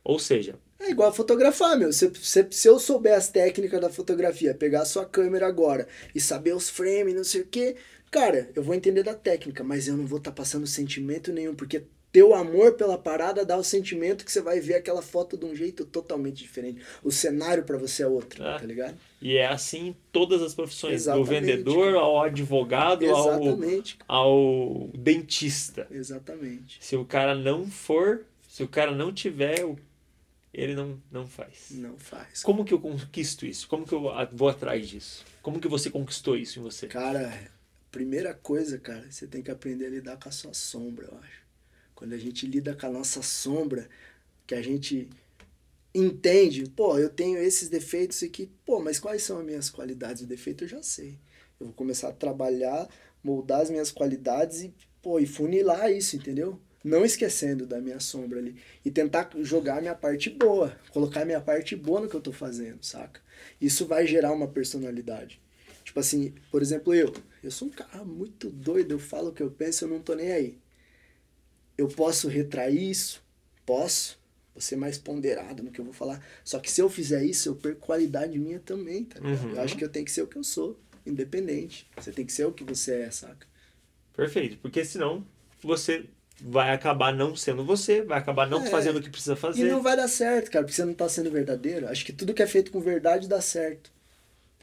Ou 0.04 0.18
seja, 0.20 0.56
É 0.80 0.90
igual 0.92 1.14
fotografar, 1.14 1.78
meu. 1.78 1.92
Se, 1.92 2.10
se, 2.16 2.48
se 2.52 2.68
eu 2.68 2.80
souber 2.80 3.14
as 3.14 3.30
técnicas 3.30 3.82
da 3.82 3.90
fotografia, 3.90 4.54
pegar 4.56 4.82
a 4.82 4.86
sua 4.86 5.06
câmera 5.06 5.46
agora 5.48 5.88
e 6.16 6.22
saber 6.22 6.56
os 6.56 6.70
frames, 6.70 7.14
não 7.16 7.24
sei 7.24 7.42
o 7.42 7.46
quê, 7.48 7.76
cara, 8.10 8.50
eu 8.56 8.64
vou 8.64 8.74
entender 8.74 9.04
da 9.04 9.14
técnica, 9.14 9.64
mas 9.64 9.88
eu 9.88 9.98
não 9.98 10.06
vou 10.08 10.18
estar 10.20 10.32
passando 10.32 10.66
sentimento 10.66 11.34
nenhum, 11.34 11.54
porque 11.54 11.84
teu 12.12 12.34
amor 12.34 12.74
pela 12.74 12.98
parada 12.98 13.46
dá 13.46 13.56
o 13.56 13.64
sentimento 13.64 14.26
que 14.26 14.32
você 14.32 14.42
vai 14.42 14.60
ver 14.60 14.76
aquela 14.76 15.02
foto 15.02 15.38
de 15.38 15.46
um 15.46 15.54
jeito 15.54 15.86
totalmente 15.86 16.38
diferente. 16.38 16.82
O 17.04 17.12
cenário 17.12 17.64
pra 17.64 17.78
você 17.78 18.02
é 18.02 18.08
outro, 18.08 18.42
Ah. 18.44 18.58
tá 18.60 18.66
ligado? 18.66 18.98
e 19.22 19.36
é 19.38 19.46
assim 19.46 19.90
em 19.90 19.96
todas 20.14 20.42
as 20.42 20.56
profissões, 20.56 20.94
Exatamente, 20.94 21.26
do 21.28 21.30
vendedor 21.30 21.86
cara. 21.94 22.00
ao 22.00 22.22
advogado 22.24 23.06
ao, 23.06 23.30
Exatamente. 23.44 23.98
ao 24.08 24.90
dentista. 24.98 25.86
Exatamente. 25.92 26.78
Se 26.80 26.96
o 26.96 27.06
cara 27.06 27.36
não 27.36 27.68
for, 27.70 28.22
se 28.48 28.64
o 28.64 28.68
cara 28.68 28.92
não 28.92 29.14
tiver, 29.14 29.64
o- 29.66 29.78
ele 30.60 30.76
não, 30.76 31.02
não 31.12 31.28
faz. 31.28 31.68
Não 31.72 31.98
faz. 31.98 32.44
Como 32.44 32.66
que 32.66 32.74
eu 32.74 32.80
conquisto 32.80 33.46
isso? 33.46 33.68
Como 33.68 33.86
que 33.86 33.94
eu 33.94 34.04
vou 34.34 34.50
atrás 34.50 34.88
disso? 34.88 35.26
Como 35.42 35.60
que 35.60 35.68
você 35.68 35.90
conquistou 35.90 36.36
isso 36.36 36.60
em 36.60 36.64
você? 36.64 36.88
Cara, 36.88 37.32
primeira 37.92 38.34
coisa, 38.34 38.78
cara, 38.78 39.10
você 39.10 39.26
tem 39.26 39.42
que 39.42 39.52
aprender 39.52 39.86
a 39.86 39.90
lidar 39.90 40.18
com 40.18 40.30
a 40.30 40.32
sua 40.32 40.54
sombra, 40.54 41.08
eu 41.12 41.18
acho. 41.20 41.42
Quando 41.96 42.14
a 42.14 42.18
gente 42.18 42.46
lida 42.46 42.76
com 42.76 42.86
a 42.86 42.90
nossa 42.90 43.22
sombra, 43.22 43.90
que 44.46 44.56
a 44.56 44.62
gente 44.62 45.10
entende, 45.94 46.70
pô, 46.70 46.98
eu 46.98 47.10
tenho 47.10 47.38
esses 47.38 47.70
defeitos 47.70 48.22
aqui, 48.24 48.50
pô, 48.66 48.80
mas 48.80 49.00
quais 49.00 49.24
são 49.24 49.40
as 49.40 49.46
minhas 49.46 49.70
qualidades? 49.70 50.22
O 50.22 50.28
defeito 50.28 50.64
eu 50.64 50.68
já 50.68 50.84
sei. 50.84 51.18
Eu 51.60 51.68
vou 51.68 51.74
começar 51.74 52.10
a 52.10 52.14
trabalhar, 52.14 52.88
moldar 53.24 53.62
as 53.62 53.70
minhas 53.70 53.92
qualidades 53.92 54.62
e, 54.62 54.74
pô, 55.02 55.20
e 55.20 55.26
funilar 55.26 55.92
isso, 55.92 56.16
entendeu? 56.16 56.60
Não 56.84 57.04
esquecendo 57.04 57.66
da 57.66 57.82
minha 57.82 58.00
sombra 58.00 58.40
ali. 58.40 58.56
E 58.86 58.90
tentar 58.90 59.30
jogar 59.42 59.78
a 59.78 59.82
minha 59.82 59.96
parte 59.96 60.30
boa. 60.30 60.76
Colocar 60.92 61.22
a 61.22 61.26
minha 61.26 61.42
parte 61.42 61.76
boa 61.76 62.02
no 62.02 62.08
que 62.08 62.16
eu 62.16 62.22
tô 62.22 62.32
fazendo, 62.32 62.84
saca? 62.84 63.22
Isso 63.60 63.86
vai 63.86 64.08
gerar 64.08 64.32
uma 64.32 64.48
personalidade. 64.48 65.42
Tipo 65.84 66.00
assim, 66.00 66.34
por 66.52 66.62
exemplo, 66.62 66.94
eu. 66.94 67.14
Eu 67.44 67.52
sou 67.52 67.68
um 67.68 67.72
cara 67.72 68.04
muito 68.04 68.50
doido, 68.50 68.94
eu 68.94 69.00
falo 69.00 69.30
o 69.30 69.34
que 69.34 69.42
eu 69.42 69.50
penso, 69.50 69.86
eu 69.86 69.90
não 69.90 70.00
tô 70.00 70.14
nem 70.14 70.32
aí. 70.32 70.58
Eu 71.78 71.88
posso 71.88 72.28
retrair 72.28 72.90
isso? 72.90 73.24
Posso. 73.66 74.20
Vou 74.54 74.62
ser 74.62 74.76
mais 74.76 74.98
ponderado 74.98 75.64
no 75.64 75.72
que 75.72 75.80
eu 75.80 75.86
vou 75.86 75.94
falar. 75.94 76.24
Só 76.44 76.60
que 76.60 76.70
se 76.70 76.82
eu 76.82 76.90
fizer 76.90 77.24
isso, 77.24 77.50
eu 77.50 77.56
perco 77.56 77.80
qualidade 77.80 78.38
minha 78.38 78.60
também, 78.60 79.06
tá 79.06 79.20
ligado? 79.20 79.46
Uhum. 79.46 79.56
Eu 79.56 79.62
acho 79.62 79.78
que 79.78 79.84
eu 79.84 79.90
tenho 79.90 80.06
que 80.06 80.12
ser 80.12 80.22
o 80.22 80.28
que 80.28 80.38
eu 80.38 80.44
sou, 80.44 80.80
independente. 81.06 81.90
Você 81.96 82.12
tem 82.12 82.26
que 82.26 82.34
ser 82.34 82.46
o 82.46 82.52
que 82.52 82.64
você 82.64 83.02
é, 83.02 83.12
saca? 83.12 83.48
Perfeito, 84.14 84.58
porque 84.58 84.84
senão 84.84 85.26
você 85.62 86.06
vai 86.42 86.72
acabar 86.72 87.14
não 87.14 87.36
sendo 87.36 87.64
você, 87.66 88.02
vai 88.02 88.18
acabar 88.20 88.48
não 88.50 88.64
É. 88.66 88.70
fazendo 88.70 88.98
o 88.98 89.02
que 89.02 89.10
precisa 89.10 89.34
E 89.34 89.38
fazer. 89.38 89.72
não 89.72 89.82
vai 89.82 89.96
dar 89.96 90.08
certo, 90.08 90.50
cara, 90.52 90.64
porque 90.66 90.76
você 90.76 90.86
não 90.86 90.94
tá 90.94 91.08
sendo 91.10 91.32
verdadeiro. 91.32 91.88
Acho 91.88 92.06
que 92.06 92.14
tudo 92.14 92.34
que 92.34 92.42
é 92.44 92.48
feito 92.48 92.72
com 92.72 92.80
verdade 92.82 93.28
dá 93.28 93.42
certo. 93.42 93.92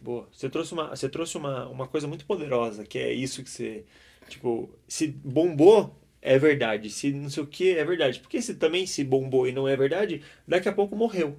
Boa. 0.01 0.29
Você 0.33 0.49
trouxe 0.51 0.73
uma, 0.75 0.91
você 0.91 1.09
trouxe 1.09 1.37
uma, 1.37 1.69
uma 1.69 1.87
coisa 1.89 2.07
muito 2.07 2.27
poderosa, 2.27 2.85
que 2.85 2.99
é 2.99 3.13
isso 3.13 3.43
que 3.43 3.51
você, 3.51 3.85
tipo, 4.29 4.71
se 4.87 5.09
bombou 5.09 5.97
é 6.21 6.39
verdade, 6.39 6.91
se 6.91 7.13
não 7.13 7.31
sei 7.31 7.43
o 7.43 7.47
que 7.47 7.71
é 7.77 7.85
verdade. 7.85 8.21
Porque 8.21 8.41
se 8.43 8.55
também 8.55 8.87
se 8.87 9.05
bombou 9.05 9.47
e 9.49 9.53
não 9.53 9.67
é 9.69 9.77
verdade, 9.77 10.23
daqui 10.47 10.69
a 10.69 10.73
pouco 10.73 10.97
morreu. 10.97 11.37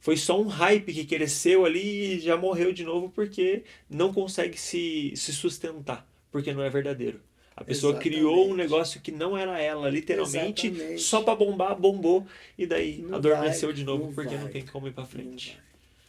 Foi 0.00 0.16
só 0.16 0.40
um 0.40 0.46
hype 0.46 0.92
que 0.92 1.04
cresceu 1.06 1.64
ali 1.64 2.16
e 2.16 2.20
já 2.20 2.36
morreu 2.36 2.72
de 2.72 2.84
novo 2.84 3.08
porque 3.10 3.64
não 3.88 4.12
consegue 4.12 4.58
se, 4.58 5.12
se 5.16 5.32
sustentar, 5.32 6.06
porque 6.30 6.52
não 6.52 6.62
é 6.62 6.68
verdadeiro. 6.70 7.20
A 7.56 7.62
pessoa 7.64 7.92
Exatamente. 7.92 8.16
criou 8.16 8.50
um 8.50 8.54
negócio 8.54 9.00
que 9.00 9.12
não 9.12 9.36
era 9.36 9.60
ela, 9.60 9.88
literalmente, 9.88 10.66
Exatamente. 10.68 11.02
só 11.02 11.22
pra 11.22 11.36
bombar, 11.36 11.78
bombou, 11.78 12.26
e 12.58 12.66
daí 12.66 12.98
Não 13.02 13.16
adormeceu 13.18 13.68
vai, 13.68 13.76
de 13.76 13.84
novo 13.84 14.06
não 14.06 14.12
porque 14.14 14.36
não 14.36 14.42
vai, 14.44 14.52
tem 14.52 14.66
como 14.66 14.88
ir 14.88 14.92
pra 14.92 15.04
Não 15.04 15.10
frente. 15.10 15.58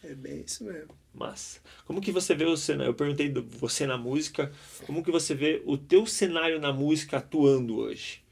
É 0.02 0.14
bem 0.14 0.40
isso 0.42 0.64
mesmo. 0.64 0.94
Massa. 1.14 1.60
Como 1.86 2.00
que 2.00 2.12
você 2.12 2.34
vê 2.34 2.44
o 2.44 2.56
cenário? 2.56 2.90
Eu 2.90 2.94
perguntei 2.94 3.28
do 3.28 3.42
você 3.42 3.86
na 3.86 3.96
música. 3.96 4.52
Como 4.86 5.02
que 5.02 5.10
você 5.10 5.34
vê 5.34 5.62
o 5.64 5.76
teu 5.78 6.04
cenário 6.06 6.60
na 6.60 6.72
música 6.72 7.16
atuando 7.18 7.76
hoje? 7.78 8.22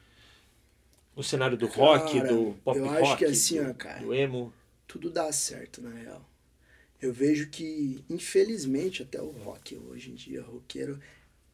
O 1.16 1.22
cenário 1.22 1.56
do 1.56 1.66
rock, 1.66 2.20
Cara, 2.20 2.28
do 2.28 2.54
pop 2.64 2.78
eu 2.78 2.86
rock, 2.86 3.02
acho 3.02 3.16
que 3.16 3.24
assim, 3.24 3.62
do, 3.62 3.70
ó, 3.70 3.74
cara. 3.74 4.00
do 4.00 4.12
emo. 4.14 4.52
tudo 4.86 5.10
dá 5.10 5.30
certo, 5.32 5.80
na 5.80 5.90
real. 5.90 6.28
Eu 7.00 7.12
vejo 7.12 7.48
que, 7.50 8.02
infelizmente, 8.08 9.02
até 9.02 9.20
o 9.20 9.30
rock 9.30 9.76
hoje 9.76 10.10
em 10.10 10.14
dia, 10.14 10.42
roqueiro, 10.42 10.98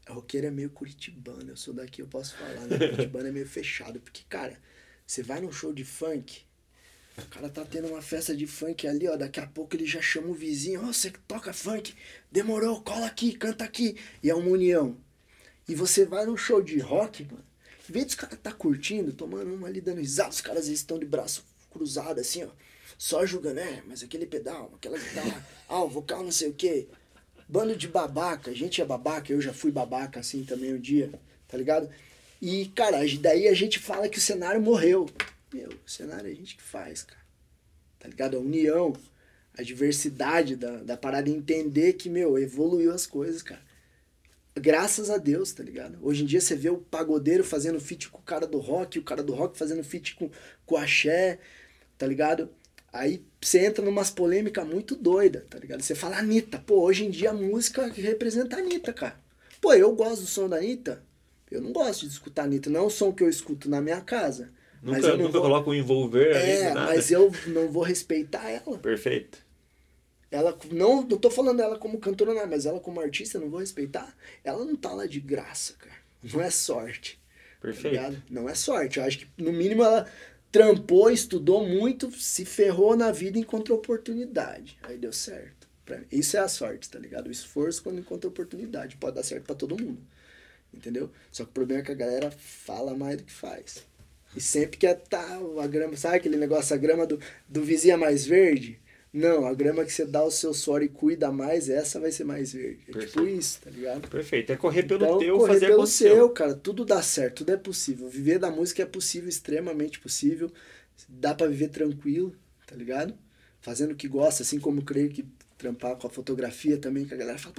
roqueiro 0.08 0.46
é 0.46 0.50
meio 0.50 0.70
curitibano. 0.70 1.50
Eu 1.50 1.56
sou 1.56 1.74
daqui, 1.74 2.02
eu 2.02 2.06
posso 2.06 2.34
falar, 2.36 2.66
né? 2.66 2.78
Curitibano 2.78 3.28
é 3.28 3.32
meio 3.32 3.46
fechado. 3.46 4.00
Porque, 4.00 4.22
cara, 4.28 4.58
você 5.06 5.22
vai 5.22 5.40
num 5.40 5.52
show 5.52 5.72
de 5.72 5.84
funk, 5.84 6.42
o 7.18 7.28
cara 7.28 7.48
tá 7.48 7.64
tendo 7.64 7.88
uma 7.88 8.00
festa 8.00 8.34
de 8.34 8.46
funk 8.46 8.86
ali, 8.86 9.08
ó. 9.08 9.16
Daqui 9.16 9.40
a 9.40 9.46
pouco 9.46 9.76
ele 9.76 9.86
já 9.86 10.00
chama 10.00 10.28
o 10.28 10.34
vizinho, 10.34 10.82
ó, 10.82 10.88
oh, 10.88 10.92
você 10.92 11.10
toca 11.26 11.52
funk, 11.52 11.94
demorou, 12.30 12.80
cola 12.82 13.06
aqui, 13.06 13.32
canta 13.32 13.64
aqui. 13.64 13.96
E 14.22 14.30
é 14.30 14.34
uma 14.34 14.48
união. 14.48 14.96
E 15.68 15.74
você 15.74 16.04
vai 16.04 16.24
num 16.26 16.36
show 16.36 16.62
de 16.62 16.78
rock, 16.78 17.24
mano. 17.24 17.44
Em 17.88 17.92
vez 17.92 18.06
dos 18.06 18.14
caras 18.14 18.38
tá 18.40 18.52
curtindo, 18.52 19.12
tomando 19.12 19.52
uma 19.52 19.66
ali, 19.66 19.80
dando 19.80 19.98
risada, 19.98 20.30
os 20.30 20.40
caras 20.40 20.68
estão 20.68 20.98
de 20.98 21.06
braço 21.06 21.44
cruzado, 21.70 22.20
assim, 22.20 22.44
ó. 22.44 22.50
Só 22.96 23.24
julgando, 23.24 23.60
é, 23.60 23.82
mas 23.86 24.02
aquele 24.02 24.26
pedal, 24.26 24.72
aquela 24.74 24.98
guitarra, 24.98 25.46
ah, 25.68 25.82
o 25.82 25.88
vocal 25.88 26.22
não 26.22 26.32
sei 26.32 26.50
o 26.50 26.54
quê. 26.54 26.86
Bando 27.50 27.74
de 27.74 27.88
babaca, 27.88 28.52
a 28.52 28.54
gente 28.54 28.80
é 28.80 28.84
babaca, 28.84 29.32
eu 29.32 29.40
já 29.40 29.52
fui 29.52 29.72
babaca 29.72 30.20
assim 30.20 30.44
também 30.44 30.72
um 30.72 30.78
dia, 30.78 31.10
tá 31.48 31.58
ligado? 31.58 31.90
E, 32.40 32.66
cara, 32.76 32.98
daí 33.18 33.48
a 33.48 33.54
gente 33.54 33.80
fala 33.80 34.08
que 34.08 34.18
o 34.18 34.20
cenário 34.20 34.62
morreu. 34.62 35.10
Meu, 35.52 35.68
o 35.68 35.90
cenário 35.90 36.28
é 36.28 36.30
a 36.30 36.34
gente 36.34 36.56
que 36.56 36.62
faz, 36.62 37.02
cara. 37.02 37.20
Tá 37.98 38.06
ligado? 38.06 38.36
A 38.36 38.40
união, 38.40 38.92
a 39.58 39.64
diversidade 39.64 40.54
da, 40.54 40.76
da 40.76 40.96
parada, 40.96 41.28
entender 41.28 41.94
que, 41.94 42.08
meu, 42.08 42.38
evoluiu 42.38 42.92
as 42.92 43.04
coisas, 43.04 43.42
cara. 43.42 43.60
Graças 44.54 45.10
a 45.10 45.16
Deus, 45.16 45.50
tá 45.50 45.64
ligado? 45.64 45.98
Hoje 46.02 46.22
em 46.22 46.26
dia 46.26 46.40
você 46.40 46.54
vê 46.54 46.70
o 46.70 46.78
pagodeiro 46.78 47.42
fazendo 47.42 47.80
feat 47.80 48.10
com 48.10 48.18
o 48.18 48.22
cara 48.22 48.46
do 48.46 48.58
rock, 48.58 49.00
o 49.00 49.02
cara 49.02 49.24
do 49.24 49.34
rock 49.34 49.58
fazendo 49.58 49.82
feat 49.82 50.14
com, 50.14 50.30
com 50.64 50.76
o 50.76 50.78
axé, 50.78 51.40
tá 51.98 52.06
ligado? 52.06 52.48
Aí 52.92 53.24
você 53.40 53.64
entra 53.66 53.84
numas 53.84 54.10
polêmicas 54.10 54.66
muito 54.66 54.96
doida, 54.96 55.46
tá 55.48 55.58
ligado? 55.58 55.82
Você 55.82 55.94
fala 55.94 56.18
Anitta, 56.18 56.58
pô, 56.58 56.82
hoje 56.82 57.04
em 57.04 57.10
dia 57.10 57.30
a 57.30 57.34
música 57.34 57.86
representa 57.86 58.56
a 58.56 58.58
Anitta, 58.58 58.92
cara. 58.92 59.20
Pô, 59.60 59.72
eu 59.74 59.94
gosto 59.94 60.22
do 60.22 60.26
som 60.26 60.48
da 60.48 60.56
Anitta, 60.56 61.02
eu 61.50 61.60
não 61.60 61.72
gosto 61.72 62.06
de 62.06 62.12
escutar 62.12 62.42
a 62.42 62.44
Anitta, 62.46 62.68
não 62.68 62.80
é 62.80 62.82
o 62.84 62.90
som 62.90 63.12
que 63.12 63.22
eu 63.22 63.28
escuto 63.28 63.70
na 63.70 63.80
minha 63.80 64.00
casa. 64.00 64.50
Nunca, 64.82 64.98
mas 64.98 65.06
eu 65.06 65.18
nunca 65.18 65.32
vou... 65.32 65.42
coloco 65.42 65.70
um 65.70 65.74
envolver 65.74 66.34
é, 66.34 66.72
mas 66.74 67.10
eu 67.10 67.30
não 67.46 67.68
vou 67.68 67.82
respeitar 67.82 68.48
ela. 68.48 68.78
Perfeito. 68.78 69.38
Ela 70.30 70.56
não, 70.70 71.02
não 71.02 71.18
tô 71.18 71.28
falando 71.28 71.60
ela 71.60 71.76
como 71.78 71.98
cantora, 71.98 72.32
não, 72.32 72.46
mas 72.46 72.64
ela 72.64 72.80
como 72.80 73.00
artista 73.00 73.36
eu 73.36 73.42
não 73.42 73.50
vou 73.50 73.60
respeitar. 73.60 74.16
Ela 74.44 74.64
não 74.64 74.76
tá 74.76 74.92
lá 74.92 75.06
de 75.06 75.20
graça, 75.20 75.74
cara. 75.74 75.96
Não 76.22 76.40
é 76.40 76.50
sorte. 76.50 77.20
Perfeito. 77.60 77.96
Tá 77.96 78.12
não 78.30 78.48
é 78.48 78.54
sorte. 78.54 78.98
Eu 78.98 79.04
acho 79.04 79.18
que 79.18 79.28
no 79.36 79.52
mínimo 79.52 79.82
ela 79.82 80.06
trampou, 80.50 81.10
estudou 81.10 81.66
muito, 81.66 82.10
se 82.12 82.44
ferrou 82.44 82.96
na 82.96 83.12
vida 83.12 83.38
e 83.38 83.42
encontrou 83.42 83.78
oportunidade. 83.78 84.78
Aí 84.82 84.98
deu 84.98 85.12
certo. 85.12 85.68
Isso 86.10 86.36
é 86.36 86.40
a 86.40 86.48
sorte, 86.48 86.88
tá 86.88 86.98
ligado? 86.98 87.26
O 87.26 87.32
esforço 87.32 87.82
quando 87.82 87.98
encontra 87.98 88.28
oportunidade. 88.28 88.96
Pode 88.96 89.16
dar 89.16 89.22
certo 89.22 89.44
para 89.44 89.56
todo 89.56 89.80
mundo. 89.80 90.00
Entendeu? 90.72 91.10
Só 91.32 91.44
que 91.44 91.50
o 91.50 91.52
problema 91.54 91.82
é 91.82 91.84
que 91.84 91.92
a 91.92 91.96
galera 91.96 92.30
fala 92.30 92.94
mais 92.94 93.16
do 93.16 93.24
que 93.24 93.32
faz. 93.32 93.84
E 94.36 94.40
sempre 94.40 94.76
quer 94.76 94.94
tá 94.94 95.40
a 95.60 95.66
grama, 95.66 95.96
sabe 95.96 96.16
aquele 96.16 96.36
negócio, 96.36 96.74
a 96.74 96.78
grama 96.78 97.04
do, 97.04 97.18
do 97.48 97.62
vizinho 97.62 97.94
é 97.94 97.96
mais 97.96 98.24
verde? 98.24 98.78
Não, 99.12 99.44
a 99.44 99.52
grama 99.54 99.84
que 99.84 99.92
você 99.92 100.06
dá 100.06 100.22
o 100.22 100.30
seu 100.30 100.54
suor 100.54 100.82
e 100.82 100.88
cuida 100.88 101.32
mais, 101.32 101.68
essa 101.68 101.98
vai 101.98 102.12
ser 102.12 102.22
mais 102.22 102.52
verde. 102.52 102.82
É 102.82 102.84
tipo 102.84 102.92
Perfeito. 102.92 103.12
tipo 103.12 103.26
isso, 103.26 103.60
tá 103.60 103.70
ligado? 103.70 104.08
Perfeito. 104.08 104.52
É 104.52 104.56
correr 104.56 104.84
pelo 104.84 105.04
então, 105.04 105.18
teu, 105.18 105.36
correr 105.38 105.52
fazer 105.54 105.66
pelo 105.66 105.86
seu, 105.86 106.30
cara. 106.30 106.54
Tudo 106.54 106.84
dá 106.84 107.02
certo, 107.02 107.38
tudo 107.38 107.50
é 107.50 107.56
possível. 107.56 108.08
Viver 108.08 108.38
da 108.38 108.50
música 108.50 108.82
é 108.82 108.86
possível, 108.86 109.28
extremamente 109.28 109.98
possível. 109.98 110.52
Dá 111.08 111.34
para 111.34 111.48
viver 111.48 111.68
tranquilo, 111.68 112.36
tá 112.66 112.76
ligado? 112.76 113.18
Fazendo 113.60 113.92
o 113.92 113.96
que 113.96 114.06
gosta, 114.06 114.44
assim 114.44 114.60
como 114.60 114.84
creio 114.84 115.10
que 115.10 115.26
trampar 115.58 115.96
com 115.96 116.06
a 116.06 116.10
fotografia 116.10 116.78
também, 116.78 117.04
que 117.04 117.12
a 117.12 117.16
galera 117.16 117.38
fala, 117.38 117.54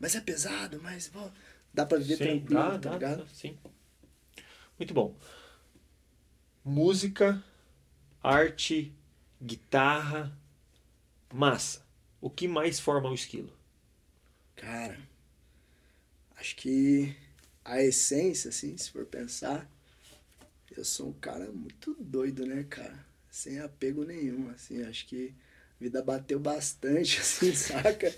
mas 0.00 0.14
é 0.14 0.20
pesado, 0.20 0.80
mas 0.82 1.08
pô, 1.08 1.20
dá 1.72 1.84
para 1.84 1.98
viver 1.98 2.16
sim, 2.16 2.24
tranquilo, 2.24 2.60
dá, 2.60 2.70
tá 2.70 2.76
dá, 2.78 2.92
ligado? 2.92 3.28
Sim. 3.32 3.56
Muito 4.78 4.94
bom. 4.94 5.14
Música, 6.64 7.42
arte, 8.22 8.92
guitarra, 9.40 10.32
Massa. 11.32 11.82
O 12.20 12.30
que 12.30 12.48
mais 12.48 12.80
forma 12.80 13.10
o 13.10 13.14
esquilo? 13.14 13.52
Cara, 14.56 14.98
acho 16.36 16.56
que 16.56 17.14
a 17.64 17.82
essência, 17.82 18.48
assim, 18.48 18.76
se 18.76 18.90
for 18.90 19.04
pensar, 19.06 19.70
eu 20.76 20.84
sou 20.84 21.08
um 21.08 21.12
cara 21.12 21.50
muito 21.52 21.96
doido, 22.00 22.46
né, 22.46 22.64
cara? 22.68 23.06
Sem 23.30 23.60
apego 23.60 24.04
nenhum, 24.04 24.50
assim, 24.50 24.82
acho 24.82 25.06
que 25.06 25.34
a 25.78 25.84
vida 25.84 26.02
bateu 26.02 26.40
bastante, 26.40 27.20
assim, 27.20 27.54
saca? 27.54 28.12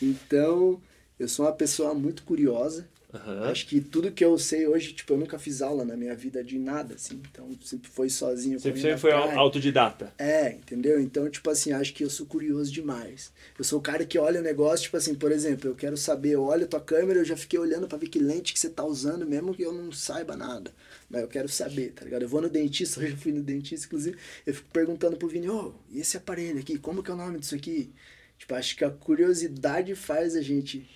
Então, 0.00 0.82
eu 1.18 1.28
sou 1.28 1.46
uma 1.46 1.52
pessoa 1.52 1.94
muito 1.94 2.22
curiosa, 2.24 2.88
Uhum. 3.12 3.44
Acho 3.44 3.66
que 3.66 3.80
tudo 3.80 4.12
que 4.12 4.22
eu 4.22 4.38
sei 4.38 4.66
hoje, 4.66 4.92
tipo, 4.92 5.14
eu 5.14 5.16
nunca 5.16 5.38
fiz 5.38 5.62
aula 5.62 5.82
na 5.82 5.96
minha 5.96 6.14
vida 6.14 6.44
de 6.44 6.58
nada, 6.58 6.94
assim. 6.94 7.22
Então, 7.30 7.48
sempre 7.62 7.88
foi 7.90 8.10
sozinho. 8.10 8.60
Sempre, 8.60 8.82
sempre 8.82 8.98
foi 8.98 9.10
praia. 9.10 9.34
autodidata. 9.34 10.12
É, 10.18 10.50
entendeu? 10.52 11.00
Então, 11.00 11.28
tipo 11.30 11.48
assim, 11.48 11.72
acho 11.72 11.94
que 11.94 12.04
eu 12.04 12.10
sou 12.10 12.26
curioso 12.26 12.70
demais. 12.70 13.32
Eu 13.58 13.64
sou 13.64 13.78
o 13.78 13.82
cara 13.82 14.04
que 14.04 14.18
olha 14.18 14.40
o 14.40 14.42
negócio, 14.42 14.84
tipo 14.84 14.98
assim, 14.98 15.14
por 15.14 15.32
exemplo, 15.32 15.70
eu 15.70 15.74
quero 15.74 15.96
saber, 15.96 16.32
eu 16.32 16.42
olho 16.42 16.64
a 16.64 16.68
tua 16.68 16.80
câmera, 16.80 17.20
eu 17.20 17.24
já 17.24 17.36
fiquei 17.36 17.58
olhando 17.58 17.88
para 17.88 17.96
ver 17.96 18.08
que 18.08 18.18
lente 18.18 18.52
que 18.52 18.58
você 18.58 18.68
tá 18.68 18.84
usando, 18.84 19.26
mesmo 19.26 19.54
que 19.54 19.62
eu 19.62 19.72
não 19.72 19.90
saiba 19.90 20.36
nada. 20.36 20.70
Mas 21.08 21.22
eu 21.22 21.28
quero 21.28 21.48
saber, 21.48 21.92
tá 21.92 22.04
ligado? 22.04 22.22
Eu 22.22 22.28
vou 22.28 22.42
no 22.42 22.50
dentista, 22.50 23.00
hoje 23.00 23.12
eu 23.12 23.16
fui 23.16 23.32
no 23.32 23.42
dentista, 23.42 23.86
inclusive, 23.86 24.18
eu 24.46 24.52
fico 24.52 24.68
perguntando 24.70 25.16
pro 25.16 25.28
Vini, 25.28 25.48
ô, 25.48 25.68
oh, 25.68 25.74
e 25.90 26.00
esse 26.00 26.18
aparelho 26.18 26.58
aqui, 26.58 26.78
como 26.78 27.02
que 27.02 27.10
é 27.10 27.14
o 27.14 27.16
nome 27.16 27.38
disso 27.38 27.54
aqui? 27.54 27.90
Tipo, 28.38 28.54
acho 28.54 28.76
que 28.76 28.84
a 28.84 28.90
curiosidade 28.90 29.94
faz 29.94 30.36
a 30.36 30.42
gente 30.42 30.86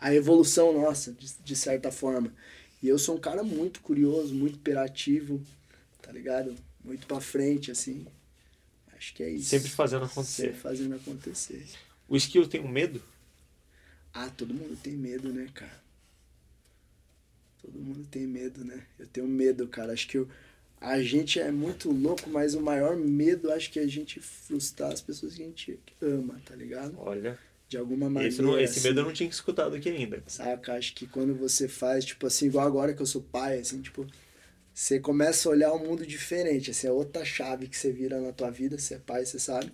a 0.00 0.14
evolução 0.14 0.72
nossa, 0.72 1.12
de, 1.12 1.30
de 1.44 1.54
certa 1.54 1.92
forma. 1.92 2.32
E 2.82 2.88
eu 2.88 2.98
sou 2.98 3.16
um 3.16 3.20
cara 3.20 3.42
muito 3.42 3.80
curioso, 3.80 4.34
muito 4.34 4.56
imperativo, 4.56 5.40
tá 6.00 6.10
ligado? 6.10 6.56
Muito 6.82 7.06
pra 7.06 7.20
frente, 7.20 7.70
assim. 7.70 8.06
Acho 8.96 9.14
que 9.14 9.22
é 9.22 9.30
isso. 9.30 9.50
Sempre 9.50 9.68
fazendo 9.68 10.06
acontecer. 10.06 10.42
Sempre 10.42 10.60
fazendo 10.60 10.94
acontecer. 10.94 11.66
O 12.08 12.16
skill 12.16 12.48
tem 12.48 12.60
um 12.60 12.68
medo? 12.68 13.02
Ah, 14.12 14.30
todo 14.30 14.54
mundo 14.54 14.76
tem 14.82 14.94
medo, 14.94 15.32
né, 15.32 15.46
cara? 15.52 15.80
Todo 17.60 17.78
mundo 17.78 18.06
tem 18.10 18.26
medo, 18.26 18.64
né? 18.64 18.86
Eu 18.98 19.06
tenho 19.06 19.28
medo, 19.28 19.68
cara. 19.68 19.92
Acho 19.92 20.08
que 20.08 20.16
eu, 20.16 20.28
a 20.80 21.02
gente 21.02 21.38
é 21.38 21.52
muito 21.52 21.92
louco, 21.92 22.30
mas 22.30 22.54
o 22.54 22.60
maior 22.60 22.96
medo 22.96 23.52
acho 23.52 23.70
que 23.70 23.78
é 23.78 23.82
a 23.82 23.86
gente 23.86 24.18
frustrar 24.18 24.90
as 24.90 25.02
pessoas 25.02 25.34
que 25.34 25.42
a 25.42 25.46
gente 25.46 25.78
ama, 26.00 26.40
tá 26.46 26.56
ligado? 26.56 26.94
Olha 26.98 27.38
de 27.70 27.78
alguma 27.78 28.10
maneira. 28.10 28.34
Esse, 28.34 28.42
não, 28.42 28.58
esse 28.58 28.80
medo 28.80 28.98
eu 28.98 29.04
não 29.04 29.12
tinha 29.12 29.30
escutado 29.30 29.76
aqui 29.76 29.88
ainda. 29.88 30.20
Saca? 30.26 30.74
Acho 30.74 30.92
que 30.92 31.06
quando 31.06 31.36
você 31.36 31.68
faz, 31.68 32.04
tipo 32.04 32.26
assim, 32.26 32.46
igual 32.46 32.66
agora 32.66 32.92
que 32.92 33.00
eu 33.00 33.06
sou 33.06 33.22
pai, 33.22 33.60
assim, 33.60 33.80
tipo, 33.80 34.04
você 34.74 34.98
começa 34.98 35.48
a 35.48 35.52
olhar 35.52 35.72
um 35.72 35.78
mundo 35.78 36.04
diferente, 36.04 36.72
assim, 36.72 36.88
é 36.88 36.90
outra 36.90 37.24
chave 37.24 37.68
que 37.68 37.76
você 37.76 37.92
vira 37.92 38.20
na 38.20 38.32
tua 38.32 38.50
vida, 38.50 38.76
você 38.76 38.94
é 38.94 38.98
pai, 38.98 39.24
você 39.24 39.38
sabe, 39.38 39.72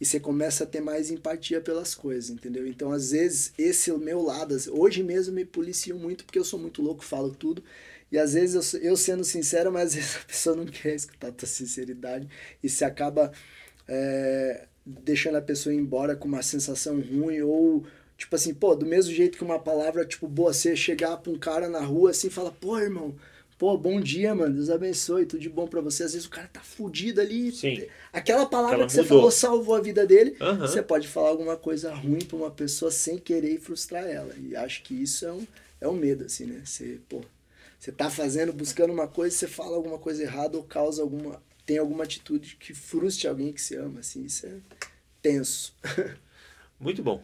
e 0.00 0.04
você 0.04 0.18
começa 0.18 0.64
a 0.64 0.66
ter 0.66 0.80
mais 0.80 1.08
empatia 1.08 1.60
pelas 1.60 1.94
coisas, 1.94 2.30
entendeu? 2.30 2.66
Então, 2.66 2.90
às 2.90 3.12
vezes, 3.12 3.52
esse 3.56 3.90
é 3.90 3.94
o 3.94 3.98
meu 3.98 4.20
lado, 4.20 4.56
hoje 4.72 5.04
mesmo 5.04 5.32
me 5.32 5.44
policio 5.44 5.94
muito, 5.96 6.24
porque 6.24 6.40
eu 6.40 6.44
sou 6.44 6.58
muito 6.58 6.82
louco, 6.82 7.04
falo 7.04 7.30
tudo, 7.30 7.62
e 8.10 8.18
às 8.18 8.34
vezes 8.34 8.74
eu, 8.74 8.80
eu 8.80 8.96
sendo 8.96 9.22
sincero, 9.22 9.70
mas 9.70 9.90
às 9.90 9.94
vezes 9.94 10.16
a 10.16 10.26
pessoa 10.26 10.56
não 10.56 10.66
quer 10.66 10.96
escutar 10.96 11.28
a 11.28 11.32
tua 11.32 11.46
sinceridade, 11.46 12.28
e 12.60 12.68
se 12.68 12.84
acaba... 12.84 13.30
É, 13.86 14.66
deixando 14.86 15.36
a 15.36 15.42
pessoa 15.42 15.74
ir 15.74 15.78
embora 15.78 16.14
com 16.14 16.28
uma 16.28 16.42
sensação 16.42 17.00
ruim 17.00 17.42
ou 17.42 17.84
tipo 18.16 18.36
assim, 18.36 18.54
pô, 18.54 18.74
do 18.74 18.86
mesmo 18.86 19.12
jeito 19.12 19.36
que 19.36 19.44
uma 19.44 19.58
palavra 19.58 20.04
tipo 20.04 20.28
boa, 20.28 20.52
você 20.52 20.76
chegar 20.76 21.16
pra 21.16 21.32
um 21.32 21.38
cara 21.38 21.68
na 21.68 21.80
rua 21.80 22.10
assim 22.10 22.30
fala, 22.30 22.52
pô, 22.52 22.78
irmão, 22.78 23.14
pô, 23.58 23.76
bom 23.76 24.00
dia, 24.00 24.34
mano, 24.34 24.54
Deus 24.54 24.70
abençoe, 24.70 25.26
tudo 25.26 25.40
de 25.40 25.48
bom 25.48 25.66
para 25.66 25.80
você. 25.80 26.04
Às 26.04 26.12
vezes 26.12 26.26
o 26.26 26.30
cara 26.30 26.48
tá 26.48 26.60
fudido 26.60 27.20
ali. 27.20 27.50
Sim. 27.52 27.84
Aquela 28.12 28.46
palavra 28.46 28.84
Aquela 28.84 28.86
que 28.86 28.92
você 28.92 29.04
falou 29.04 29.30
salvou 29.30 29.74
a 29.74 29.80
vida 29.80 30.06
dele. 30.06 30.36
Uhum. 30.40 30.58
Você 30.58 30.82
pode 30.82 31.08
falar 31.08 31.30
alguma 31.30 31.56
coisa 31.56 31.92
ruim 31.92 32.20
pra 32.20 32.36
uma 32.36 32.50
pessoa 32.50 32.90
sem 32.90 33.18
querer 33.18 33.54
e 33.54 33.58
frustrar 33.58 34.04
ela. 34.06 34.34
E 34.38 34.54
acho 34.54 34.82
que 34.82 34.94
isso 34.94 35.26
é 35.26 35.32
um, 35.32 35.46
é 35.80 35.88
um 35.88 35.94
medo, 35.94 36.24
assim, 36.24 36.46
né? 36.46 36.62
Você, 36.64 37.00
pô, 37.08 37.22
você 37.78 37.90
tá 37.90 38.08
fazendo, 38.10 38.52
buscando 38.52 38.92
uma 38.92 39.08
coisa, 39.08 39.34
você 39.34 39.46
fala 39.46 39.76
alguma 39.76 39.98
coisa 39.98 40.22
errada 40.22 40.56
ou 40.56 40.62
causa 40.62 41.02
alguma 41.02 41.42
tem 41.66 41.78
alguma 41.78 42.04
atitude 42.04 42.56
que 42.56 42.72
frustre 42.72 43.26
alguém 43.26 43.52
que 43.52 43.60
se 43.60 43.74
ama, 43.74 44.00
assim, 44.00 44.24
isso 44.24 44.46
é 44.46 44.52
tenso. 45.20 45.74
Muito 46.78 47.02
bom. 47.02 47.22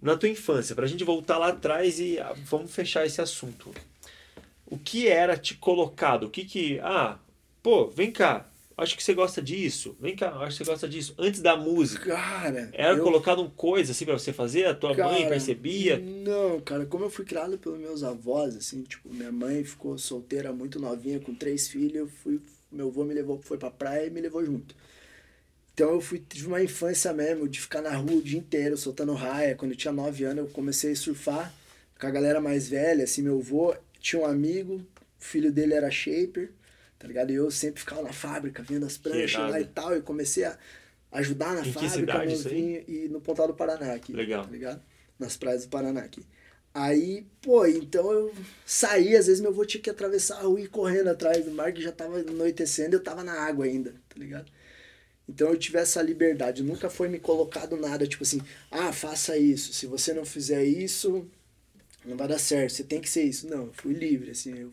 Na 0.00 0.16
tua 0.16 0.28
infância, 0.28 0.74
para 0.74 0.86
a 0.86 0.88
gente 0.88 1.04
voltar 1.04 1.36
lá 1.36 1.48
atrás 1.48 2.00
e 2.00 2.18
ah, 2.18 2.34
vamos 2.44 2.74
fechar 2.74 3.04
esse 3.04 3.20
assunto. 3.20 3.72
O 4.66 4.78
que 4.78 5.06
era 5.06 5.36
te 5.36 5.54
colocado? 5.54 6.24
O 6.24 6.30
que 6.30 6.44
que. 6.44 6.80
Ah, 6.80 7.18
pô, 7.62 7.88
vem 7.88 8.10
cá. 8.10 8.48
Acho 8.78 8.94
que 8.94 9.02
você 9.02 9.14
gosta 9.14 9.40
disso. 9.40 9.96
Vem 9.98 10.14
cá, 10.14 10.32
acho 10.36 10.58
que 10.58 10.64
você 10.64 10.70
gosta 10.70 10.88
disso. 10.88 11.14
Antes 11.18 11.40
da 11.40 11.56
música. 11.56 12.14
Cara. 12.14 12.68
Era 12.74 12.94
eu... 12.94 13.02
colocado 13.02 13.40
um 13.40 13.48
coisa 13.48 13.92
assim 13.92 14.04
para 14.04 14.18
você 14.18 14.34
fazer? 14.34 14.66
A 14.66 14.74
tua 14.74 14.94
cara, 14.94 15.12
mãe 15.12 15.26
percebia? 15.26 15.98
Não, 15.98 16.60
cara. 16.60 16.84
Como 16.84 17.04
eu 17.04 17.10
fui 17.10 17.24
criado 17.24 17.56
pelos 17.56 17.78
meus 17.78 18.02
avós, 18.02 18.54
assim, 18.54 18.82
tipo, 18.82 19.08
minha 19.08 19.32
mãe 19.32 19.64
ficou 19.64 19.96
solteira 19.96 20.52
muito 20.52 20.78
novinha, 20.78 21.18
com 21.20 21.34
três 21.34 21.68
filhos. 21.68 21.94
Eu 21.94 22.08
fui 22.08 22.38
meu 22.70 22.88
avô 22.88 23.04
me 23.04 23.14
levou, 23.14 23.40
foi 23.40 23.58
pra 23.58 23.70
praia 23.70 24.06
e 24.06 24.10
me 24.10 24.20
levou 24.20 24.44
junto. 24.44 24.74
Então 25.74 25.90
eu 25.90 26.00
fui, 26.00 26.18
tive 26.18 26.46
uma 26.46 26.62
infância 26.62 27.12
mesmo 27.12 27.48
de 27.48 27.60
ficar 27.60 27.82
na 27.82 27.94
rua 27.94 28.16
o 28.16 28.22
dia 28.22 28.38
inteiro, 28.38 28.76
soltando 28.76 29.12
raia. 29.12 29.54
Quando 29.54 29.72
eu 29.72 29.76
tinha 29.76 29.92
9 29.92 30.24
anos, 30.24 30.46
eu 30.46 30.50
comecei 30.50 30.92
a 30.92 30.96
surfar 30.96 31.52
com 32.00 32.06
a 32.06 32.10
galera 32.10 32.40
mais 32.40 32.68
velha, 32.68 33.04
assim, 33.04 33.22
meu 33.22 33.38
avô 33.38 33.74
tinha 34.00 34.22
um 34.22 34.26
amigo, 34.26 34.74
o 34.74 35.24
filho 35.24 35.50
dele 35.50 35.74
era 35.74 35.90
shaper, 35.90 36.50
tá 36.98 37.08
ligado? 37.08 37.30
E 37.30 37.34
eu 37.34 37.50
sempre 37.50 37.80
ficava 37.80 38.02
na 38.02 38.12
fábrica, 38.12 38.62
vendo 38.62 38.86
as 38.86 38.96
pranchas 38.96 39.50
lá 39.50 39.60
e 39.60 39.64
tal, 39.64 39.96
e 39.96 40.02
comecei 40.02 40.44
a 40.44 40.58
ajudar 41.12 41.54
na 41.54 41.66
em 41.66 41.72
fábrica, 41.72 42.28
cidade, 42.28 42.84
e 42.86 43.08
no 43.10 43.20
Pontal 43.20 43.48
do 43.48 43.54
Paraná 43.54 43.94
aqui. 43.94 44.12
Legal. 44.12 44.44
Tá 44.44 44.50
ligado? 44.50 44.82
Nas 45.18 45.36
praias 45.36 45.64
do 45.64 45.70
Paraná 45.70 46.00
aqui. 46.00 46.22
Aí, 46.78 47.24
pô, 47.40 47.64
então 47.64 48.12
eu 48.12 48.34
saí, 48.66 49.16
às 49.16 49.28
vezes 49.28 49.40
meu 49.40 49.50
avô 49.50 49.64
tinha 49.64 49.82
que 49.82 49.88
atravessar 49.88 50.36
a 50.36 50.42
rua 50.42 50.60
e 50.60 50.64
ir 50.64 50.68
correndo 50.68 51.08
atrás 51.08 51.42
do 51.42 51.50
mar, 51.50 51.72
que 51.72 51.80
já 51.80 51.90
tava 51.90 52.18
anoitecendo, 52.18 52.96
eu 52.96 53.02
tava 53.02 53.24
na 53.24 53.32
água 53.32 53.64
ainda, 53.64 53.94
tá 54.06 54.18
ligado? 54.18 54.52
Então 55.26 55.48
eu 55.48 55.56
tive 55.56 55.78
essa 55.78 56.02
liberdade. 56.02 56.62
Nunca 56.62 56.90
foi 56.90 57.08
me 57.08 57.18
colocado 57.18 57.78
nada, 57.78 58.06
tipo 58.06 58.22
assim, 58.24 58.42
ah, 58.70 58.92
faça 58.92 59.38
isso. 59.38 59.72
Se 59.72 59.86
você 59.86 60.12
não 60.12 60.26
fizer 60.26 60.66
isso, 60.66 61.26
não 62.04 62.14
vai 62.14 62.28
dar 62.28 62.38
certo. 62.38 62.74
Você 62.74 62.84
tem 62.84 63.00
que 63.00 63.08
ser 63.08 63.22
isso. 63.24 63.48
Não, 63.48 63.68
eu 63.68 63.72
fui 63.72 63.94
livre, 63.94 64.32
assim. 64.32 64.70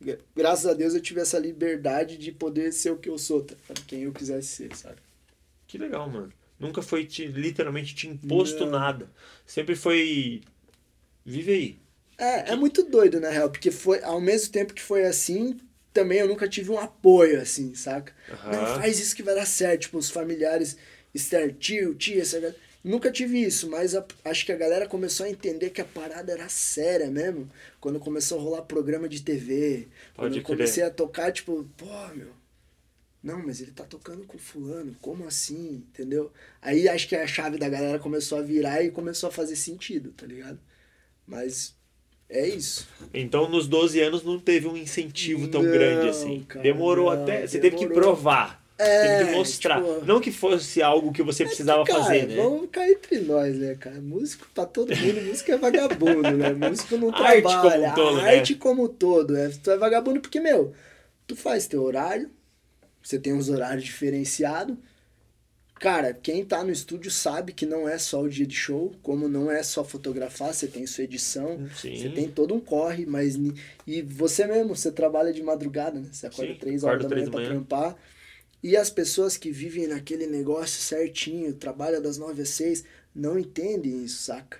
Eu, 0.00 0.18
graças 0.34 0.64
a 0.64 0.72
Deus 0.72 0.94
eu 0.94 1.00
tive 1.02 1.20
essa 1.20 1.38
liberdade 1.38 2.16
de 2.16 2.32
poder 2.32 2.72
ser 2.72 2.90
o 2.90 2.96
que 2.96 3.10
eu 3.10 3.18
sou, 3.18 3.44
tá? 3.44 3.54
quem 3.86 4.04
eu 4.04 4.12
quisesse 4.12 4.48
ser, 4.48 4.74
sabe? 4.74 4.96
Que 5.66 5.76
legal, 5.76 6.08
mano. 6.08 6.32
Nunca 6.58 6.80
foi 6.80 7.04
te, 7.04 7.26
literalmente 7.26 7.94
te 7.94 8.08
imposto 8.08 8.64
não. 8.64 8.72
nada. 8.78 9.10
Sempre 9.44 9.76
foi. 9.76 10.42
Vive 11.24 11.52
aí. 11.52 11.78
É, 12.18 12.52
é 12.52 12.56
muito 12.56 12.82
doido, 12.84 13.20
na 13.20 13.30
real, 13.30 13.50
porque 13.50 13.70
foi, 13.70 14.02
ao 14.02 14.20
mesmo 14.20 14.52
tempo 14.52 14.74
que 14.74 14.82
foi 14.82 15.04
assim, 15.04 15.58
também 15.92 16.18
eu 16.18 16.28
nunca 16.28 16.48
tive 16.48 16.70
um 16.70 16.78
apoio, 16.78 17.40
assim, 17.40 17.74
saca? 17.74 18.12
Uhum. 18.28 18.52
Não, 18.52 18.80
faz 18.80 18.98
isso 18.98 19.16
que 19.16 19.22
vai 19.22 19.34
dar 19.34 19.46
certo. 19.46 19.82
Tipo, 19.82 19.98
os 19.98 20.10
familiares, 20.10 20.76
Esther, 21.14 21.54
tio, 21.54 21.94
tia, 21.94 22.22
essa... 22.22 22.54
Nunca 22.82 23.10
tive 23.10 23.42
isso, 23.42 23.70
mas 23.70 23.94
a, 23.94 24.04
acho 24.26 24.44
que 24.44 24.52
a 24.52 24.56
galera 24.56 24.86
começou 24.86 25.24
a 25.24 25.30
entender 25.30 25.70
que 25.70 25.80
a 25.80 25.86
parada 25.86 26.32
era 26.32 26.48
séria 26.50 27.10
mesmo. 27.10 27.50
Quando 27.80 27.98
começou 27.98 28.38
a 28.38 28.42
rolar 28.42 28.62
programa 28.62 29.08
de 29.08 29.22
TV. 29.22 29.88
Pode 30.14 30.14
quando 30.14 30.36
eu 30.36 30.42
comecei 30.42 30.82
a 30.82 30.90
tocar, 30.90 31.32
tipo, 31.32 31.64
pô, 31.78 32.08
meu. 32.14 32.28
Não, 33.22 33.38
mas 33.38 33.62
ele 33.62 33.70
tá 33.70 33.84
tocando 33.84 34.26
com 34.26 34.36
fulano, 34.36 34.94
como 35.00 35.26
assim? 35.26 35.82
Entendeu? 35.88 36.30
Aí 36.60 36.86
acho 36.86 37.08
que 37.08 37.16
a 37.16 37.26
chave 37.26 37.56
da 37.56 37.70
galera 37.70 37.98
começou 37.98 38.36
a 38.36 38.42
virar 38.42 38.82
e 38.82 38.90
começou 38.90 39.30
a 39.30 39.32
fazer 39.32 39.56
sentido, 39.56 40.12
tá 40.12 40.26
ligado? 40.26 40.60
Mas 41.26 41.74
é 42.28 42.48
isso. 42.48 42.88
Então, 43.12 43.48
nos 43.48 43.68
12 43.68 44.00
anos 44.00 44.24
não 44.24 44.38
teve 44.38 44.66
um 44.66 44.76
incentivo 44.76 45.48
tão 45.48 45.62
não, 45.62 45.70
grande 45.70 46.08
assim. 46.08 46.44
Cara, 46.48 46.62
demorou 46.62 47.14
não, 47.14 47.22
até. 47.22 47.46
Você 47.46 47.58
demorou. 47.58 47.78
teve 47.78 47.94
que 47.94 48.00
provar. 48.00 48.64
É, 48.76 49.18
teve 49.18 49.30
que 49.30 49.36
mostrar. 49.36 49.82
Tipo, 49.82 50.04
não 50.04 50.20
que 50.20 50.32
fosse 50.32 50.82
algo 50.82 51.12
que 51.12 51.22
você 51.22 51.44
precisava 51.44 51.82
é 51.82 51.84
que, 51.84 51.92
cara, 51.92 52.04
fazer, 52.04 52.26
né? 52.26 52.36
Vamos 52.36 52.68
cair 52.70 52.92
entre 52.92 53.20
nós, 53.20 53.56
né, 53.56 53.76
cara? 53.76 54.00
Músico 54.00 54.48
pra 54.52 54.66
todo 54.66 54.94
mundo, 54.94 55.22
músico 55.22 55.52
é 55.52 55.56
vagabundo, 55.56 56.30
né? 56.32 56.52
Músico 56.68 56.96
não 56.96 57.14
arte 57.14 57.42
trabalha. 57.42 57.92
Como 57.92 57.94
todo, 57.94 58.18
a 58.18 58.22
né? 58.22 58.38
arte 58.38 58.54
como 58.56 58.88
todo. 58.88 59.36
É, 59.36 59.48
tu 59.50 59.70
é 59.70 59.76
vagabundo 59.76 60.20
porque, 60.20 60.40
meu, 60.40 60.72
tu 61.26 61.36
faz 61.36 61.68
teu 61.68 61.82
horário, 61.84 62.28
você 63.00 63.16
tem 63.18 63.32
uns 63.32 63.48
horários 63.48 63.84
diferenciados 63.84 64.76
Cara, 65.80 66.14
quem 66.14 66.44
tá 66.44 66.62
no 66.62 66.70
estúdio 66.70 67.10
sabe 67.10 67.52
que 67.52 67.66
não 67.66 67.88
é 67.88 67.98
só 67.98 68.22
o 68.22 68.28
dia 68.28 68.46
de 68.46 68.54
show, 68.54 68.94
como 69.02 69.28
não 69.28 69.50
é 69.50 69.62
só 69.62 69.84
fotografar, 69.84 70.54
você 70.54 70.68
tem 70.68 70.86
sua 70.86 71.04
edição, 71.04 71.60
Sim. 71.76 71.96
você 71.96 72.08
tem 72.10 72.28
todo 72.28 72.54
um 72.54 72.60
corre, 72.60 73.04
mas. 73.04 73.36
E 73.86 74.00
você 74.00 74.46
mesmo, 74.46 74.74
você 74.74 74.90
trabalha 74.90 75.32
de 75.32 75.42
madrugada, 75.42 76.00
né? 76.00 76.08
Você 76.10 76.26
acorda 76.26 76.52
Sim, 76.52 76.58
três 76.58 76.84
horas 76.84 77.02
da 77.02 77.08
manhã 77.08 77.30
pra 77.30 77.44
trampar. 77.44 77.96
E 78.62 78.76
as 78.78 78.88
pessoas 78.88 79.36
que 79.36 79.50
vivem 79.50 79.86
naquele 79.86 80.26
negócio 80.26 80.80
certinho, 80.80 81.52
trabalham 81.52 82.00
das 82.00 82.16
nove 82.16 82.40
às 82.40 82.48
seis, 82.50 82.82
não 83.14 83.38
entendem 83.38 84.04
isso, 84.04 84.22
saca? 84.22 84.58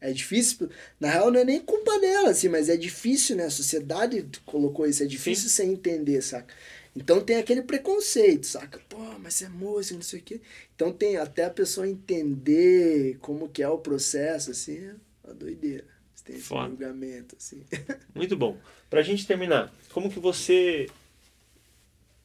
É 0.00 0.12
difícil, 0.12 0.68
na 0.98 1.10
real 1.10 1.30
não 1.30 1.38
é 1.38 1.44
nem 1.44 1.60
culpa 1.60 1.98
dela, 2.00 2.30
assim, 2.30 2.48
mas 2.48 2.68
é 2.68 2.76
difícil, 2.76 3.36
né? 3.36 3.44
A 3.44 3.50
sociedade 3.50 4.26
colocou 4.46 4.86
isso, 4.86 5.02
é 5.02 5.06
difícil 5.06 5.48
Sim. 5.48 5.56
você 5.56 5.64
entender, 5.64 6.22
saca? 6.22 6.52
Então 6.94 7.20
tem 7.24 7.36
aquele 7.36 7.62
preconceito, 7.62 8.46
saca? 8.46 8.80
Pô, 8.88 8.98
mas 9.18 9.40
é 9.42 9.48
música, 9.48 9.94
não 9.94 10.02
sei 10.02 10.20
o 10.20 10.22
quê. 10.22 10.40
Então 10.74 10.92
tem 10.92 11.16
até 11.16 11.44
a 11.44 11.50
pessoa 11.50 11.88
entender 11.88 13.16
como 13.20 13.48
que 13.48 13.62
é 13.62 13.68
o 13.68 13.78
processo, 13.78 14.50
assim, 14.50 14.78
é 14.78 14.94
uma 15.24 15.34
doideira. 15.34 15.86
Tem 16.24 16.36
esse 16.36 16.44
Foda. 16.46 16.68
julgamento, 16.68 17.36
assim. 17.36 17.64
Muito 18.14 18.36
bom. 18.36 18.58
Pra 18.88 19.02
gente 19.02 19.26
terminar, 19.26 19.72
como 19.92 20.10
que 20.10 20.20
você, 20.20 20.86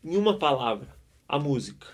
em 0.03 0.17
uma 0.17 0.37
palavra, 0.37 0.87
a 1.27 1.39
música? 1.39 1.87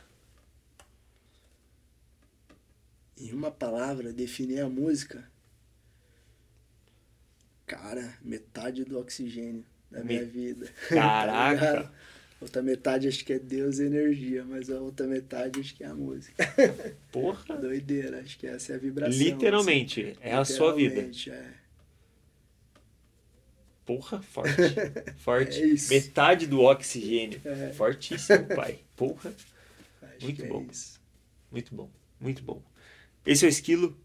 Em 3.17 3.31
uma 3.33 3.51
palavra, 3.51 4.11
definir 4.11 4.61
a 4.61 4.69
música? 4.69 5.29
Cara, 7.67 8.17
metade 8.21 8.83
do 8.83 8.99
oxigênio 8.99 9.63
da 9.89 10.03
minha 10.03 10.25
vida. 10.25 10.67
Caraca! 10.89 11.91
Outra 12.41 12.63
metade 12.63 13.07
acho 13.07 13.23
que 13.23 13.33
é 13.33 13.39
Deus 13.39 13.77
e 13.77 13.85
energia, 13.85 14.43
mas 14.43 14.71
a 14.71 14.79
outra 14.81 15.05
metade 15.05 15.59
acho 15.59 15.75
que 15.75 15.83
é 15.83 15.87
a 15.87 15.93
música. 15.93 16.43
Porra! 17.11 17.55
Doideira, 17.55 18.19
acho 18.19 18.39
que 18.39 18.47
essa 18.47 18.73
é 18.73 18.75
a 18.75 18.79
vibração. 18.79 19.15
Literalmente, 19.15 20.01
assim. 20.01 20.17
é 20.21 20.33
a 20.33 20.43
sua 20.43 20.73
vida. 20.73 21.07
É. 21.29 21.61
Porra, 23.85 24.21
forte. 24.23 24.51
Forte. 25.17 25.61
É 25.61 25.89
metade 25.89 26.47
do 26.47 26.61
oxigênio. 26.61 27.39
É. 27.45 27.73
Fortíssimo, 27.73 28.47
pai. 28.55 28.79
Porra. 28.97 29.35
Acho 30.01 30.25
muito 30.25 30.43
é 30.43 30.47
bom. 30.47 30.67
Muito 31.51 31.75
bom. 31.75 31.91
Muito 32.19 32.43
bom. 32.43 32.63
Esse 33.23 33.45
é 33.45 33.47
o 33.47 33.49
Esquilo. 33.49 33.95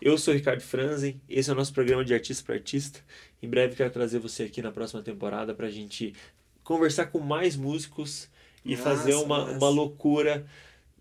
Eu 0.00 0.18
sou 0.18 0.34
o 0.34 0.36
Ricardo 0.36 0.62
Franzen. 0.62 1.20
Esse 1.28 1.50
é 1.50 1.52
o 1.52 1.56
nosso 1.56 1.72
programa 1.72 2.04
de 2.04 2.14
artista 2.14 2.44
para 2.44 2.56
artista. 2.56 3.00
Em 3.40 3.48
breve 3.48 3.76
quero 3.76 3.90
trazer 3.90 4.18
você 4.18 4.44
aqui 4.44 4.62
na 4.62 4.72
próxima 4.72 5.02
temporada 5.02 5.54
para 5.54 5.66
a 5.66 5.70
gente 5.70 6.14
conversar 6.68 7.06
com 7.06 7.18
mais 7.18 7.56
músicos 7.56 8.28
e 8.62 8.72
nossa, 8.72 8.82
fazer 8.82 9.14
uma, 9.14 9.52
uma 9.52 9.70
loucura 9.70 10.46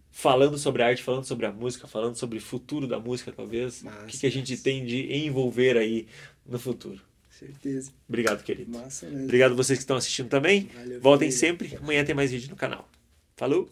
falando 0.10 0.58
sobre 0.58 0.82
arte, 0.82 1.04
falando 1.04 1.26
sobre 1.26 1.46
a 1.46 1.52
música, 1.52 1.86
falando 1.86 2.16
sobre 2.16 2.38
o 2.38 2.42
futuro 2.42 2.88
da 2.88 2.98
música, 2.98 3.34
talvez. 3.34 3.84
Massa, 3.84 4.04
o 4.04 4.08
que, 4.08 4.18
que 4.18 4.28
a 4.28 4.32
gente 4.32 4.56
tem 4.56 4.86
de 4.86 5.14
envolver 5.26 5.78
aí 5.78 6.08
no 6.46 6.58
futuro. 6.58 7.02
Certeza. 7.30 7.92
Obrigado, 8.08 8.44
querido. 8.44 8.72
Massa 8.72 9.08
mesmo. 9.08 9.26
Obrigado 9.26 9.58
vocês 9.58 9.78
que 9.78 9.84
estão 9.84 9.98
assistindo 9.98 10.30
também. 10.30 10.70
Valeu, 10.74 11.02
Voltem 11.02 11.30
família. 11.30 11.38
sempre. 11.38 11.76
Amanhã 11.76 12.06
tem 12.06 12.16
mais 12.16 12.32
vídeo 12.32 12.50
no 12.50 12.56
canal. 12.56 12.88
Falou! 13.36 13.70